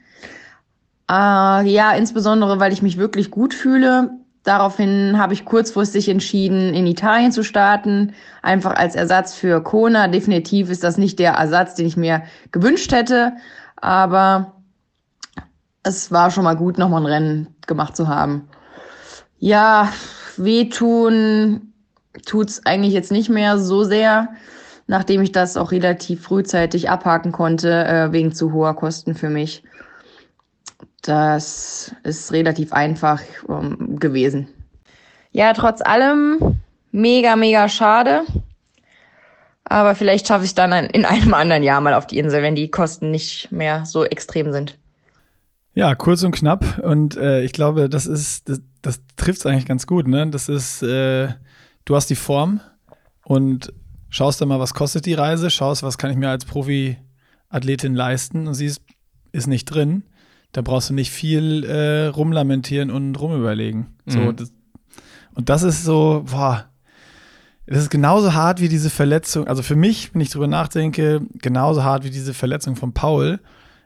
Äh, 1.10 1.68
ja, 1.70 1.92
insbesondere, 1.94 2.60
weil 2.60 2.74
ich 2.74 2.82
mich 2.82 2.98
wirklich 2.98 3.32
gut 3.32 3.54
fühle. 3.54 4.12
Daraufhin 4.44 5.18
habe 5.18 5.34
ich 5.34 5.46
kurzfristig 5.46 6.10
entschieden, 6.10 6.74
in 6.74 6.86
Italien 6.86 7.32
zu 7.32 7.44
starten, 7.44 8.14
einfach 8.42 8.76
als 8.76 8.96
Ersatz 8.96 9.34
für 9.34 9.64
Kona. 9.64 10.10
Definitiv 10.10 10.70
ist 10.70 10.84
das 10.84 10.98
nicht 10.98 11.18
der 11.20 11.34
Ersatz, 11.34 11.76
den 11.76 11.86
ich 11.86 11.96
mir 11.96 12.24
gewünscht 12.52 12.92
hätte, 12.92 13.34
aber 13.78 14.54
es 15.84 16.12
war 16.12 16.30
schon 16.30 16.44
mal 16.44 16.56
gut, 16.56 16.78
nochmal 16.78 17.02
ein 17.02 17.06
Rennen 17.06 17.48
gemacht 17.68 17.96
zu 17.96 18.08
haben. 18.08 18.50
Ja, 19.40 19.92
wehtun 20.36 21.73
tut's 22.26 22.62
eigentlich 22.66 22.94
jetzt 22.94 23.12
nicht 23.12 23.30
mehr 23.30 23.58
so 23.58 23.84
sehr, 23.84 24.30
nachdem 24.88 25.22
ich 25.22 25.32
das 25.32 25.58
auch 25.58 25.72
relativ 25.72 26.22
frühzeitig 26.22 26.90
abhaken 26.90 27.32
konnte, 27.32 27.72
äh, 27.86 28.12
wegen 28.12 28.34
zu 28.34 28.54
hoher 28.54 28.76
Kosten 28.76 29.16
für 29.16 29.30
mich. 29.30 29.64
Das 31.02 31.94
ist 32.04 32.32
relativ 32.32 32.72
einfach 32.72 33.22
ähm, 33.50 34.00
gewesen. 34.00 34.48
Ja, 35.32 35.54
trotz 35.54 35.82
allem 35.82 36.60
mega, 36.92 37.36
mega 37.36 37.68
schade. 37.68 38.22
Aber 39.66 39.96
vielleicht 39.96 40.28
schaffe 40.28 40.44
ich 40.44 40.52
es 40.52 40.56
dann 40.56 40.72
in 40.72 41.06
einem 41.06 41.34
anderen 41.34 41.64
Jahr 41.64 41.82
mal 41.82 41.94
auf 41.94 42.08
die 42.08 42.20
Insel, 42.20 42.44
wenn 42.44 42.56
die 42.56 42.70
Kosten 42.70 43.12
nicht 43.12 43.52
mehr 43.52 43.86
so 43.86 44.06
extrem 44.06 44.52
sind. 44.52 44.78
Ja, 45.74 45.96
kurz 45.96 46.24
und 46.24 46.36
knapp. 46.36 46.80
Und 46.80 47.18
äh, 47.18 47.42
ich 47.42 47.52
glaube, 47.52 47.90
das 47.90 48.06
ist, 48.06 48.48
das, 48.48 48.62
das 48.82 49.02
trifft 49.16 49.40
es 49.40 49.46
eigentlich 49.46 49.66
ganz 49.66 49.88
gut, 49.88 50.08
ne? 50.08 50.28
Das 50.28 50.50
ist, 50.50 50.84
äh, 50.84 51.30
du 51.86 51.96
hast 51.96 52.10
die 52.10 52.16
Form 52.16 52.62
und 53.24 53.74
schaust 54.10 54.42
dann 54.42 54.50
mal, 54.50 54.60
was 54.60 54.74
kostet 54.74 55.06
die 55.06 55.14
Reise, 55.14 55.50
schaust, 55.50 55.84
was 55.84 55.98
kann 55.98 56.12
ich 56.12 56.18
mir 56.18 56.30
als 56.30 56.46
Profi-Athletin 56.46 57.96
leisten 57.96 58.48
und 58.48 58.54
siehst, 58.54 58.82
ist 59.32 59.48
nicht 59.48 59.66
drin. 59.66 60.04
Da 60.52 60.62
brauchst 60.62 60.92
du 60.92 60.94
nicht 60.94 61.12
viel 61.12 61.64
äh, 61.64 62.08
rumlamentieren 62.08 62.92
und 62.92 63.16
rumüberlegen. 63.20 63.98
Mhm. 64.06 64.12
So, 64.12 64.32
das, 64.32 64.54
und 65.34 65.50
das 65.50 65.64
ist 65.64 65.84
so, 65.84 66.26
boah, 66.30 66.70
das 67.66 67.80
ist 67.80 67.90
genauso 67.90 68.34
hart 68.34 68.62
wie 68.62 68.70
diese 68.70 68.90
Verletzung. 68.90 69.48
Also 69.48 69.64
für 69.64 69.76
mich, 69.76 70.14
wenn 70.14 70.22
ich 70.22 70.30
drüber 70.30 70.48
nachdenke, 70.48 71.22
genauso 71.42 71.84
hart 71.84 72.04
wie 72.04 72.12
diese 72.12 72.34
Verletzung 72.34 72.76
von 72.76 72.94
Paul. 72.94 73.40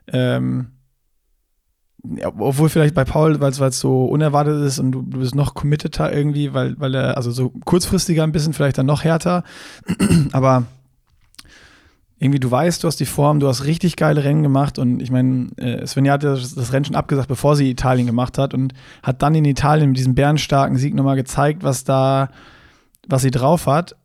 Ähm, 0.08 0.72
ja, 2.04 2.28
obwohl 2.28 2.70
vielleicht 2.70 2.96
bei 2.96 3.06
Paul, 3.06 3.40
weil 3.40 3.52
es 3.52 3.80
so 3.80 4.06
unerwartet 4.06 4.64
ist 4.64 4.80
und 4.80 4.92
du, 4.92 5.02
du 5.02 5.20
bist 5.20 5.36
noch 5.36 5.56
committeter 5.56 6.14
irgendwie, 6.14 6.54
weil, 6.54 6.80
weil 6.80 6.96
er, 6.96 7.18
also 7.18 7.32
so 7.32 7.50
kurzfristiger 7.66 8.24
ein 8.24 8.32
bisschen, 8.32 8.54
vielleicht 8.54 8.78
dann 8.78 8.86
noch 8.86 9.04
härter. 9.04 9.44
Aber 10.32 10.66
irgendwie, 12.20 12.40
du 12.40 12.50
weißt, 12.50 12.84
du 12.84 12.88
hast 12.88 13.00
die 13.00 13.06
Form, 13.06 13.40
du 13.40 13.48
hast 13.48 13.66
richtig 13.66 13.96
geile 13.96 14.24
Rennen 14.24 14.44
gemacht 14.44 14.80
und 14.80 15.02
ich 15.02 15.12
meine, 15.12 15.50
äh, 15.58 15.86
Svenja 15.86 16.14
hat 16.14 16.24
das, 16.24 16.56
das 16.56 16.74
Rennen 16.74 16.86
schon 16.86 16.96
abgesagt, 16.96 17.28
bevor 17.28 17.56
sie 17.56 17.70
Italien 17.70 18.08
gemacht 18.08 18.38
hat 18.38 18.54
und 18.54 18.74
hat 19.04 19.22
dann 19.22 19.36
in 19.36 19.46
Italien 19.46 19.90
mit 19.90 19.98
diesem 19.98 20.16
bärenstarken 20.16 20.78
Sieg 20.78 20.96
nochmal 20.96 21.16
gezeigt, 21.16 21.64
was 21.64 21.84
da, 21.84 22.30
was 23.08 23.22
sie 23.22 23.32
drauf 23.32 23.68
hat. 23.68 23.96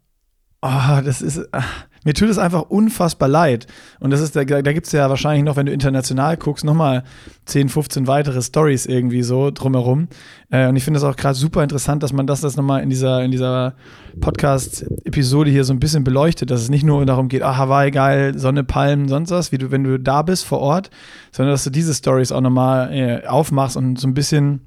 Oh, 0.60 1.00
das 1.04 1.22
ist, 1.22 1.40
ach, 1.52 1.86
mir 2.04 2.14
tut 2.14 2.28
es 2.28 2.38
einfach 2.38 2.62
unfassbar 2.62 3.28
leid. 3.28 3.66
Und 4.00 4.10
das 4.10 4.20
ist, 4.20 4.34
da, 4.34 4.44
da 4.44 4.72
gibt 4.72 4.86
es 4.86 4.92
ja 4.92 5.08
wahrscheinlich 5.08 5.44
noch, 5.44 5.56
wenn 5.56 5.66
du 5.66 5.72
international 5.72 6.36
guckst, 6.36 6.64
nochmal 6.64 7.04
10, 7.46 7.68
15 7.68 8.06
weitere 8.06 8.42
Stories 8.42 8.86
irgendwie 8.86 9.22
so 9.22 9.50
drumherum. 9.50 10.08
Äh, 10.50 10.68
und 10.68 10.76
ich 10.76 10.84
finde 10.84 10.98
es 10.98 11.04
auch 11.04 11.16
gerade 11.16 11.34
super 11.34 11.62
interessant, 11.62 12.02
dass 12.02 12.12
man 12.12 12.26
das, 12.26 12.40
das 12.40 12.56
nochmal 12.56 12.82
in 12.82 12.90
dieser, 12.90 13.22
in 13.22 13.30
dieser 13.30 13.74
Podcast-Episode 14.20 15.50
hier 15.50 15.64
so 15.64 15.72
ein 15.72 15.80
bisschen 15.80 16.04
beleuchtet, 16.04 16.50
dass 16.50 16.60
es 16.60 16.70
nicht 16.70 16.84
nur 16.84 17.06
darum 17.06 17.28
geht, 17.28 17.42
ah, 17.42 17.56
Hawaii 17.56 17.90
geil, 17.90 18.36
Sonne, 18.36 18.64
Palmen, 18.64 19.08
sonst 19.08 19.30
was, 19.30 19.52
wie 19.52 19.58
du, 19.58 19.70
wenn 19.70 19.84
du 19.84 19.98
da 19.98 20.22
bist 20.22 20.44
vor 20.44 20.58
Ort, 20.58 20.90
sondern 21.30 21.54
dass 21.54 21.64
du 21.64 21.70
diese 21.70 21.94
Stories 21.94 22.32
auch 22.32 22.40
nochmal 22.40 22.92
äh, 22.92 23.26
aufmachst 23.26 23.76
und 23.76 23.98
so 23.98 24.08
ein 24.08 24.14
bisschen 24.14 24.62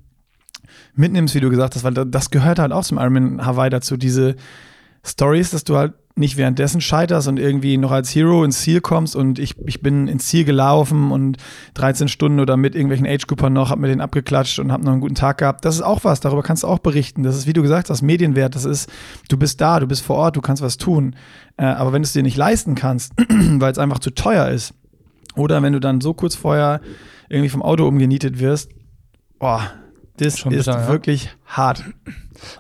mitnimmst, 0.95 1.35
wie 1.35 1.41
du 1.41 1.49
gesagt 1.49 1.75
hast, 1.75 1.83
weil 1.83 1.93
das 1.93 2.29
gehört 2.31 2.59
halt 2.59 2.71
auch 2.71 2.83
zum 2.83 2.97
Ironman 2.97 3.45
Hawaii 3.45 3.69
dazu, 3.69 3.97
diese 3.97 4.35
Stories, 5.03 5.51
dass 5.51 5.63
du 5.63 5.77
halt 5.77 5.93
nicht 6.17 6.38
währenddessen 6.38 6.80
scheiterst 6.80 7.28
und 7.28 7.38
irgendwie 7.38 7.78
noch 7.78 7.91
als 7.91 8.15
Hero 8.15 8.45
ins 8.45 8.62
Ziel 8.62 8.80
kommst 8.80 9.17
und 9.17 9.38
ich, 9.38 9.56
ich 9.65 9.82
bin 9.82 10.08
ins 10.08 10.28
Ziel 10.28 10.45
gelaufen 10.45 11.12
und 11.12 11.38
13 11.73 12.08
Stunden 12.08 12.39
oder 12.39 12.56
mit 12.56 12.73
irgendwelchen 12.73 13.06
Age-Groupern 13.06 13.51
noch, 13.51 13.69
hab 13.69 13.80
mir 13.80 13.89
den 13.89 13.99
abgeklatscht 13.99 14.60
und 14.60 14.71
hab 14.71 14.82
noch 14.82 14.93
einen 14.93 15.01
guten 15.01 15.15
Tag 15.15 15.39
gehabt. 15.39 15.65
Das 15.65 15.75
ist 15.75 15.82
auch 15.82 16.06
was, 16.06 16.21
darüber 16.21 16.41
kannst 16.41 16.63
du 16.63 16.67
auch 16.67 16.80
berichten. 16.80 17.23
Das 17.23 17.36
ist, 17.36 17.47
wie 17.47 17.54
du 17.54 17.62
gesagt 17.62 17.89
hast, 17.89 18.01
Medienwert. 18.01 18.56
Das 18.56 18.63
ist, 18.63 18.89
du 19.28 19.38
bist 19.38 19.60
da, 19.60 19.82
du 19.82 19.88
bist 19.88 20.04
vor 20.04 20.15
Ort, 20.15 20.38
du 20.38 20.41
kannst 20.41 20.63
was 20.63 20.78
tun. 20.78 21.17
Äh, 21.58 21.65
aber 21.65 21.91
wenn 21.91 22.01
du 22.01 22.06
es 22.06 22.13
dir 22.13 22.23
nicht 22.23 22.38
leisten 22.38 22.75
kannst, 22.75 23.12
weil 23.30 23.71
es 23.71 23.78
einfach 23.78 23.99
zu 23.99 24.12
teuer 24.12 24.49
ist, 24.49 24.73
Oder 25.36 25.62
wenn 25.62 25.73
du 25.73 25.80
dann 25.80 25.99
so 25.99 26.13
kurz 26.13 26.36
vorher 26.36 26.80
irgendwie 27.28 27.49
vom 27.49 27.62
Auto 27.62 27.86
umgenietet 27.86 28.39
wirst, 28.39 28.71
boah, 29.38 29.69
das 30.17 30.39
Schon 30.39 30.54
ist 30.54 30.65
bitter, 30.65 30.80
ja. 30.80 30.88
wirklich 30.88 31.30
hart. 31.45 31.84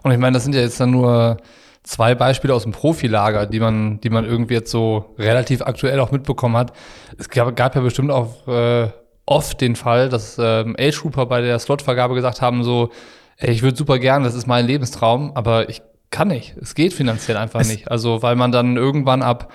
Und 0.03 0.11
ich 0.11 0.17
meine, 0.17 0.33
das 0.33 0.43
sind 0.43 0.55
ja 0.55 0.61
jetzt 0.61 0.79
dann 0.79 0.91
nur 0.91 1.37
zwei 1.85 2.15
Beispiele 2.15 2.53
aus 2.53 2.63
dem 2.63 2.71
Profilager, 2.71 3.45
die 3.45 3.59
man, 3.59 3.99
die 4.01 4.09
man 4.09 4.25
irgendwie 4.25 4.55
jetzt 4.55 4.71
so 4.71 5.15
relativ 5.17 5.61
aktuell 5.61 5.99
auch 5.99 6.11
mitbekommen 6.11 6.57
hat. 6.57 6.73
Es 7.17 7.29
gab, 7.29 7.55
gab 7.55 7.75
ja 7.75 7.81
bestimmt 7.81 8.11
auch 8.11 8.47
äh, 8.47 8.89
oft 9.25 9.61
den 9.61 9.75
Fall, 9.75 10.09
dass 10.09 10.37
ähm, 10.39 10.75
Age 10.79 10.95
Trooper 10.99 11.25
bei 11.27 11.41
der 11.41 11.57
Slotvergabe 11.59 12.15
gesagt 12.15 12.41
haben, 12.41 12.63
so, 12.63 12.89
ey, 13.37 13.51
ich 13.51 13.61
würde 13.61 13.77
super 13.77 13.99
gern, 13.99 14.23
das 14.23 14.35
ist 14.35 14.47
mein 14.47 14.65
Lebenstraum, 14.65 15.31
aber 15.35 15.69
ich 15.69 15.81
kann 16.11 16.27
nicht. 16.29 16.55
Es 16.61 16.75
geht 16.75 16.93
finanziell 16.93 17.37
einfach 17.37 17.61
Es- 17.61 17.67
nicht. 17.69 17.89
Also, 17.91 18.21
weil 18.23 18.35
man 18.35 18.51
dann 18.51 18.77
irgendwann 18.77 19.21
ab, 19.21 19.51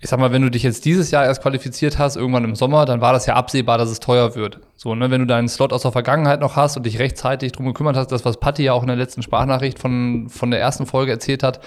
ich 0.00 0.10
sag 0.10 0.20
mal, 0.20 0.32
wenn 0.32 0.42
du 0.42 0.50
dich 0.50 0.62
jetzt 0.62 0.84
dieses 0.84 1.10
Jahr 1.10 1.24
erst 1.24 1.42
qualifiziert 1.42 1.98
hast, 1.98 2.16
irgendwann 2.16 2.44
im 2.44 2.54
Sommer, 2.54 2.84
dann 2.84 3.00
war 3.00 3.12
das 3.12 3.26
ja 3.26 3.34
absehbar, 3.34 3.78
dass 3.78 3.88
es 3.88 4.00
teuer 4.00 4.34
wird. 4.34 4.60
So, 4.76 4.94
ne, 4.94 5.10
wenn 5.10 5.20
du 5.20 5.26
deinen 5.26 5.48
Slot 5.48 5.72
aus 5.72 5.82
der 5.82 5.92
Vergangenheit 5.92 6.40
noch 6.40 6.56
hast 6.56 6.76
und 6.76 6.84
dich 6.84 6.98
rechtzeitig 6.98 7.52
drum 7.52 7.66
gekümmert 7.66 7.96
hast, 7.96 8.12
das, 8.12 8.24
was 8.24 8.38
Patti 8.38 8.62
ja 8.62 8.72
auch 8.72 8.82
in 8.82 8.88
der 8.88 8.96
letzten 8.96 9.22
Sprachnachricht 9.22 9.78
von, 9.78 10.28
von 10.28 10.50
der 10.50 10.60
ersten 10.60 10.86
Folge 10.86 11.12
erzählt 11.12 11.42
hat, 11.42 11.60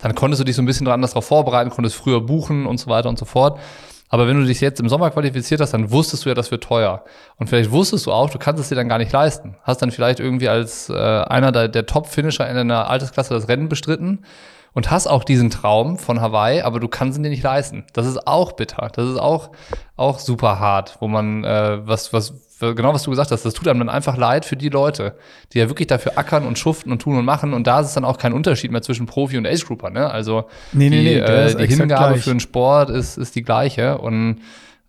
dann 0.00 0.14
konntest 0.14 0.40
du 0.40 0.44
dich 0.44 0.56
so 0.56 0.62
ein 0.62 0.66
bisschen 0.66 0.86
dran 0.86 1.00
darauf 1.00 1.24
vorbereiten, 1.24 1.70
konntest 1.70 1.96
früher 1.96 2.20
buchen 2.20 2.66
und 2.66 2.78
so 2.78 2.90
weiter 2.90 3.08
und 3.08 3.18
so 3.18 3.24
fort. 3.24 3.60
Aber 4.08 4.28
wenn 4.28 4.38
du 4.38 4.46
dich 4.46 4.60
jetzt 4.60 4.80
im 4.80 4.88
Sommer 4.88 5.10
qualifiziert 5.10 5.60
hast, 5.60 5.74
dann 5.74 5.90
wusstest 5.90 6.24
du 6.24 6.28
ja, 6.28 6.34
das 6.34 6.50
wird 6.50 6.62
teuer. 6.62 7.04
Und 7.38 7.48
vielleicht 7.48 7.72
wusstest 7.72 8.06
du 8.06 8.12
auch, 8.12 8.30
du 8.30 8.38
kannst 8.38 8.60
es 8.60 8.68
dir 8.68 8.76
dann 8.76 8.88
gar 8.88 8.98
nicht 8.98 9.10
leisten. 9.10 9.56
Hast 9.62 9.82
dann 9.82 9.90
vielleicht 9.90 10.20
irgendwie 10.20 10.48
als 10.48 10.88
äh, 10.88 10.94
einer 10.94 11.50
der, 11.50 11.68
der 11.68 11.86
Top-Finisher 11.86 12.48
in 12.48 12.54
deiner 12.54 12.88
Altersklasse 12.88 13.34
das 13.34 13.48
Rennen 13.48 13.68
bestritten 13.68 14.24
und 14.76 14.90
hast 14.90 15.06
auch 15.06 15.24
diesen 15.24 15.48
Traum 15.48 15.96
von 15.96 16.20
Hawaii, 16.20 16.60
aber 16.60 16.80
du 16.80 16.86
kannst 16.86 17.16
ihn 17.16 17.22
dir 17.22 17.30
nicht 17.30 17.42
leisten. 17.42 17.84
Das 17.94 18.06
ist 18.06 18.26
auch 18.26 18.52
bitter. 18.52 18.90
Das 18.92 19.08
ist 19.08 19.16
auch, 19.16 19.48
auch 19.96 20.18
super 20.18 20.60
hart, 20.60 20.98
wo 21.00 21.08
man, 21.08 21.44
äh, 21.44 21.78
was, 21.88 22.12
was, 22.12 22.34
genau 22.60 22.92
was 22.92 23.02
du 23.02 23.10
gesagt 23.10 23.30
hast, 23.30 23.46
das 23.46 23.54
tut 23.54 23.68
einem 23.68 23.78
dann 23.78 23.88
einfach 23.88 24.18
leid 24.18 24.44
für 24.44 24.54
die 24.54 24.68
Leute, 24.68 25.16
die 25.54 25.60
ja 25.60 25.70
wirklich 25.70 25.86
dafür 25.86 26.18
ackern 26.18 26.46
und 26.46 26.58
schuften 26.58 26.92
und 26.92 27.00
tun 27.00 27.16
und 27.16 27.24
machen. 27.24 27.54
Und 27.54 27.66
da 27.66 27.80
ist 27.80 27.86
es 27.86 27.94
dann 27.94 28.04
auch 28.04 28.18
kein 28.18 28.34
Unterschied 28.34 28.70
mehr 28.70 28.82
zwischen 28.82 29.06
Profi 29.06 29.38
und 29.38 29.46
Age 29.46 29.64
Grouper, 29.64 29.88
ne? 29.88 30.10
Also 30.10 30.44
Nee, 30.72 30.90
nee, 30.90 30.98
die, 30.98 31.04
nee, 31.04 31.20
der 31.20 31.58
äh, 31.58 31.66
die 31.66 31.74
Hingabe 31.74 32.12
gleich. 32.12 32.24
für 32.24 32.30
den 32.30 32.40
Sport 32.40 32.90
ist, 32.90 33.16
ist 33.16 33.34
die 33.34 33.42
gleiche. 33.42 33.96
Und 33.96 34.42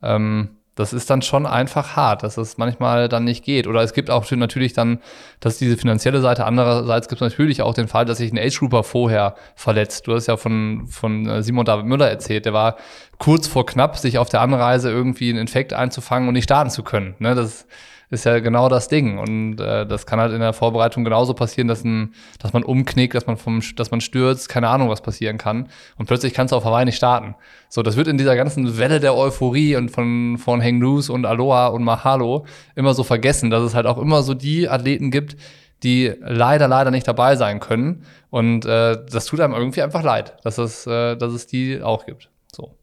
ähm, 0.04 0.50
das 0.78 0.94
ist 0.94 1.10
dann 1.10 1.24
schon 1.24 1.48
einfach 1.48 1.96
hart, 1.96 2.22
dass 2.22 2.38
es 2.38 2.60
manchmal 2.60 3.10
dann 3.10 3.24
nicht 3.24 3.44
geht. 3.44 3.66
Oder 3.66 3.82
es 3.82 3.94
gibt 3.94 4.12
auch 4.12 4.30
natürlich 4.30 4.74
dann, 4.74 5.00
dass 5.40 5.58
diese 5.58 5.76
finanzielle 5.76 6.22
Seite. 6.22 6.46
Andererseits 6.46 7.08
gibt 7.08 7.20
es 7.20 7.26
natürlich 7.26 7.64
auch 7.64 7.74
den 7.74 7.88
Fall, 7.88 8.06
dass 8.06 8.20
sich 8.20 8.32
ein 8.32 8.38
Age-Grouper 8.38 8.84
vorher 8.84 9.36
verletzt. 9.56 10.06
Du 10.06 10.14
hast 10.14 10.28
ja 10.28 10.38
von, 10.38 10.86
von 10.88 11.28
äh, 11.28 11.42
Simon 11.42 11.66
David 11.66 11.88
Müller 11.88 12.08
erzählt. 12.08 12.46
Der 12.46 12.54
war 12.54 12.78
kurz 13.18 13.48
vor 13.48 13.66
knapp, 13.66 13.98
sich 13.98 14.20
auf 14.20 14.30
der 14.30 14.42
Anreise 14.42 14.92
irgendwie 14.92 15.32
einen 15.32 15.40
Infekt 15.40 15.74
einzufangen 15.74 16.28
und 16.28 16.36
nicht 16.36 16.44
starten 16.44 16.70
zu 16.70 16.84
können. 16.84 17.16
Ne? 17.18 17.34
Das 17.34 17.66
ist 18.10 18.26
ja 18.26 18.40
genau 18.40 18.70
das 18.70 18.88
Ding. 18.88 19.18
Und 19.18 19.60
äh, 19.60 19.86
das 19.86 20.06
kann 20.06 20.20
halt 20.20 20.32
in 20.32 20.40
der 20.40 20.54
Vorbereitung 20.54 21.04
genauso 21.04 21.34
passieren, 21.34 21.68
dass, 21.68 21.84
ein, 21.84 22.14
dass 22.40 22.54
man 22.54 22.64
umknickt, 22.64 23.16
dass 23.16 23.28
man, 23.28 23.38
vom, 23.38 23.62
dass 23.76 23.92
man 23.92 24.02
stürzt, 24.02 24.50
keine 24.50 24.70
Ahnung, 24.70 24.90
was 24.90 25.02
passieren 25.02 25.38
kann. 25.38 25.68
Und 25.98 26.06
plötzlich 26.06 26.34
kannst 26.34 26.52
du 26.52 26.56
auf 26.56 26.64
Hawaii 26.64 26.86
nicht 26.86 26.96
starten. 26.96 27.36
So, 27.70 27.84
das 27.84 27.98
wird 27.98 28.08
in 28.08 28.18
dieser 28.18 28.36
ganzen 28.36 28.78
Welle 28.78 29.00
der 29.00 29.16
Euphorie 29.16 29.76
und 29.76 29.90
von, 29.90 30.38
von 30.38 30.64
Hang 30.64 30.80
Loose 30.80 31.12
und 31.12 31.26
Aloha 31.26 31.68
und 31.68 31.84
Mahalo 31.84 32.46
immer 32.76 32.94
so 32.94 33.04
vergessen, 33.04 33.50
dass 33.50 33.64
es 33.64 33.76
halt 33.76 33.86
auch 33.86 33.98
immer 33.98 34.24
so 34.24 34.34
die 34.34 34.70
Athleten 34.70 35.12
gibt, 35.12 35.36
die 35.84 36.14
leider, 36.22 36.68
leider 36.68 36.92
nicht 36.92 37.08
dabei 37.08 37.36
sein 37.36 37.60
können. 37.60 38.04
Und 38.30 38.66
äh, 38.66 38.98
das 39.10 39.26
tut 39.26 39.42
einem 39.42 39.54
irgendwie 39.54 39.82
einfach 39.82 40.04
leid, 40.04 40.38
dass 40.44 40.58
es, 40.58 40.88
äh, 40.88 41.16
dass 41.18 41.34
es 41.34 41.48
die 41.48 41.82
auch 41.82 42.06
gibt. 42.06 42.30
So. 42.56 42.76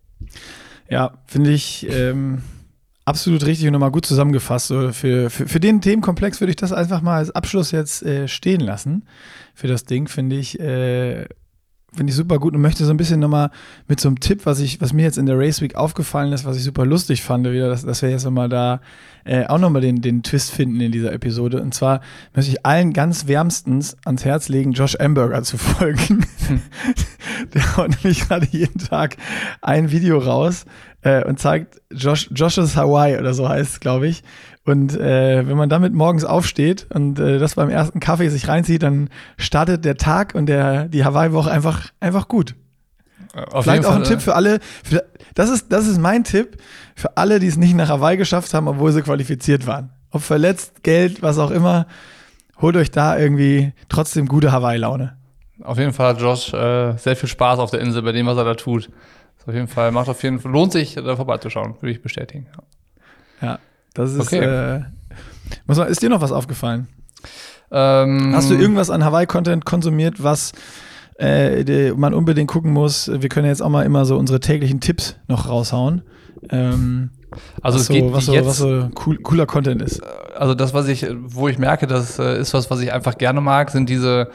Ja, 0.89 1.15
finde 1.27 1.51
ich 1.51 1.89
ähm, 1.91 2.43
absolut 3.05 3.45
richtig 3.45 3.67
und 3.67 3.73
nochmal 3.73 3.91
gut 3.91 4.07
zusammengefasst. 4.07 4.69
Für, 4.69 4.93
für, 4.93 5.31
für 5.31 5.61
den 5.61 5.81
Themenkomplex 5.81 6.41
würde 6.41 6.51
ich 6.51 6.57
das 6.57 6.73
einfach 6.73 7.03
mal 7.03 7.17
als 7.17 7.31
Abschluss 7.31 7.71
jetzt 7.71 8.03
äh, 8.03 8.29
stehen 8.29 8.61
lassen. 8.61 9.05
Für 9.55 9.69
das 9.69 9.85
Ding 9.85 10.09
finde 10.09 10.37
ich, 10.37 10.59
äh, 10.59 11.27
finde 11.95 12.11
ich 12.11 12.17
super 12.17 12.39
gut 12.39 12.55
und 12.55 12.61
möchte 12.61 12.85
so 12.85 12.91
ein 12.91 12.97
bisschen 12.97 13.21
nochmal 13.21 13.51
mit 13.87 14.01
so 14.01 14.09
einem 14.09 14.19
Tipp, 14.19 14.47
was 14.47 14.59
ich, 14.59 14.81
was 14.81 14.93
mir 14.93 15.03
jetzt 15.03 15.19
in 15.19 15.27
der 15.27 15.39
Race 15.39 15.61
Week 15.61 15.77
aufgefallen 15.77 16.33
ist, 16.33 16.45
was 16.45 16.57
ich 16.57 16.65
super 16.65 16.85
lustig 16.85 17.23
fand, 17.23 17.49
wieder, 17.49 17.69
dass, 17.69 17.85
dass 17.85 18.03
wir 18.03 18.11
jetzt 18.11 18.25
nochmal 18.25 18.49
da 18.49 18.81
äh, 19.25 19.47
auch 19.47 19.59
nochmal 19.59 19.83
den, 19.83 20.01
den 20.01 20.23
Twist 20.23 20.51
finden 20.51 20.81
in 20.81 20.91
dieser 20.91 21.13
Episode. 21.13 21.63
Und 21.63 21.75
zwar 21.75 22.01
möchte 22.35 22.51
ich 22.51 22.67
allen 22.67 22.93
ganz 22.93 23.29
wärmstens 23.29 23.97
ans 24.05 24.25
Herz 24.25 24.49
legen, 24.49 24.73
Josh 24.73 24.97
Amberger 24.99 25.43
zu 25.43 25.59
folgen. 25.59 26.27
Der 27.55 27.77
haut 27.77 27.91
nämlich 27.91 28.27
gerade 28.29 28.47
jeden 28.51 28.79
Tag 28.79 29.17
ein 29.61 29.91
Video 29.91 30.19
raus 30.19 30.65
äh, 31.05 31.23
und 31.25 31.39
zeigt 31.39 31.81
Josh, 31.93 32.31
Josh's 32.35 32.77
Hawaii 32.77 33.19
oder 33.19 33.35
so 33.35 33.49
heißt 33.49 33.75
es, 33.75 33.81
glaube 33.81 34.09
ich. 34.09 34.23
Und 34.65 34.99
äh, 34.99 35.47
wenn 35.47 35.57
man 35.57 35.69
damit 35.69 35.93
morgens 35.93 36.25
aufsteht 36.25 36.87
und 36.93 37.19
äh, 37.19 37.39
das 37.39 37.57
beim 37.57 37.69
ersten 37.69 38.01
Kaffee 38.01 38.31
sich 38.31 38.49
reinzieht, 38.49 38.83
dann 38.83 39.11
startet 39.37 39.85
der 39.85 39.99
Tag 39.99 40.35
und 40.35 40.47
der, 40.47 40.89
die 40.89 41.05
Hawaii-Woche 41.05 41.51
einfach, 41.51 41.91
einfach 42.01 42.27
gut. 42.29 42.55
Auf 43.35 43.65
Vielleicht 43.65 43.85
auch 43.85 43.97
ein 43.97 44.05
Tipp 44.05 44.23
für 44.23 44.35
alle. 44.35 44.61
Für, 44.83 45.05
das, 45.35 45.51
ist, 45.51 45.71
das 45.71 45.87
ist 45.87 46.01
mein 46.01 46.25
Tipp 46.25 46.57
für 46.95 47.17
alle, 47.17 47.39
die 47.39 47.49
es 47.49 47.57
nicht 47.57 47.75
nach 47.75 47.91
Hawaii 47.91 48.17
geschafft 48.17 48.55
haben, 48.55 48.67
obwohl 48.67 48.93
sie 48.93 49.03
qualifiziert 49.03 49.67
waren. 49.67 49.91
Ob 50.11 50.23
verletzt, 50.23 50.83
Geld, 50.85 51.21
was 51.21 51.39
auch 51.39 51.51
immer. 51.51 51.87
Holt 52.63 52.77
euch 52.77 52.91
da 52.91 53.19
irgendwie 53.19 53.73
trotzdem 53.89 54.27
gute 54.27 54.53
Hawaii-Laune. 54.53 55.17
Auf 55.63 55.79
jeden 55.79 55.93
Fall 55.93 56.15
hat 56.15 56.21
Josh 56.21 56.55
äh, 56.55 56.97
sehr 56.97 57.17
viel 57.17 57.29
Spaß 57.29 57.59
auf 57.59 57.71
der 57.71 57.81
Insel 57.81 58.03
bei 58.03 58.13
dem, 58.13 58.27
was 58.27 58.39
er 58.39 58.45
da 58.45 58.55
tut. 58.55 58.89
Ist 59.45 59.49
auf 59.49 59.55
jeden 59.55 59.69
Fall, 59.69 59.93
macht 59.93 60.09
auf 60.09 60.23
jeden 60.23 60.41
Fall, 60.41 60.51
lohnt 60.51 60.73
sich, 60.73 60.95
da 60.95 61.17
vorbeizuschauen, 61.17 61.75
würde 61.81 61.93
ich 61.93 62.01
bestätigen. 62.01 62.47
Ja. 62.57 62.63
Ja, 63.47 63.59
das 63.93 64.15
ist. 64.15 64.21
Okay. 64.21 64.39
Äh, 64.39 64.85
muss 65.67 65.77
man, 65.77 65.89
ist 65.89 66.01
dir 66.01 66.09
noch 66.09 66.23
was 66.23 66.33
aufgefallen? 66.33 66.89
Ähm, 67.71 68.33
Hast 68.35 68.49
du 68.49 68.55
irgendwas 68.55 68.89
an 68.89 69.05
Hawaii-Content 69.05 69.67
konsumiert, 69.67 70.23
was 70.23 70.53
äh, 71.17 71.63
die, 71.63 71.93
man 71.95 72.15
unbedingt 72.15 72.49
gucken 72.49 72.73
muss? 72.73 73.11
Wir 73.13 73.29
können 73.29 73.47
jetzt 73.47 73.61
auch 73.61 73.69
mal 73.69 73.85
immer 73.85 74.07
so 74.07 74.17
unsere 74.17 74.41
täglichen 74.41 74.81
Tipps 74.81 75.17
noch 75.29 75.47
raushauen. 75.47 76.03
Ähm, 76.49 77.11
also 77.63 77.77
was 77.77 77.83
es 77.83 77.87
so, 77.89 77.93
geht 77.95 78.13
was 78.13 78.27
so, 78.27 78.33
jetzt, 78.33 78.47
was 78.47 78.59
so 78.59 78.89
cool, 79.07 79.19
cooler 79.19 79.47
Content 79.47 79.83
ist. 79.83 80.03
also 80.37 80.55
das, 80.55 80.75
was 80.75 80.89
ich, 80.89 81.07
wo 81.25 81.49
ich 81.49 81.59
merke, 81.59 81.87
das 81.87 82.19
äh, 82.19 82.39
ist 82.39 82.55
was, 82.55 82.71
was 82.71 82.81
ich 82.81 82.93
einfach 82.93 83.19
gerne 83.19 83.41
mag, 83.41 83.71
sind 83.71 83.89
diese 83.89 84.31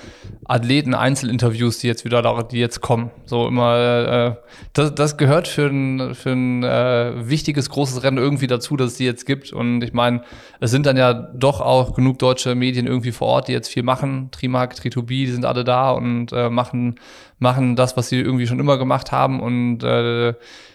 Athleten-Einzelinterviews, 0.45 1.79
die 1.79 1.87
jetzt 1.87 2.05
wieder, 2.05 2.21
da, 2.21 2.43
die 2.43 2.59
jetzt 2.59 2.81
kommen. 2.81 3.11
So 3.25 3.47
immer, 3.47 3.77
äh, 3.77 4.35
das, 4.73 4.95
das 4.95 5.17
gehört 5.17 5.47
für 5.47 5.67
ein, 5.67 6.15
für 6.15 6.31
ein 6.31 6.63
äh, 6.63 7.29
wichtiges, 7.29 7.69
großes 7.69 8.03
Rennen 8.03 8.17
irgendwie 8.17 8.47
dazu, 8.47 8.75
dass 8.75 8.91
es 8.91 8.97
die 8.97 9.05
jetzt 9.05 9.25
gibt. 9.25 9.53
Und 9.53 9.83
ich 9.83 9.93
meine, 9.93 10.23
es 10.59 10.71
sind 10.71 10.85
dann 10.85 10.97
ja 10.97 11.13
doch 11.13 11.61
auch 11.61 11.93
genug 11.93 12.19
deutsche 12.19 12.55
Medien 12.55 12.87
irgendwie 12.87 13.11
vor 13.11 13.27
Ort, 13.27 13.47
die 13.47 13.53
jetzt 13.53 13.69
viel 13.69 13.83
machen. 13.83 14.29
Trimark, 14.31 14.73
Tri2B, 14.73 15.07
die 15.07 15.31
sind 15.31 15.45
alle 15.45 15.63
da 15.63 15.91
und 15.91 16.31
äh, 16.31 16.49
machen, 16.49 16.95
machen 17.37 17.75
das, 17.75 17.97
was 17.97 18.09
sie 18.09 18.19
irgendwie 18.19 18.47
schon 18.47 18.59
immer 18.59 18.77
gemacht 18.77 19.11
haben. 19.11 19.39
Und 19.39 19.83
äh, 19.83 20.33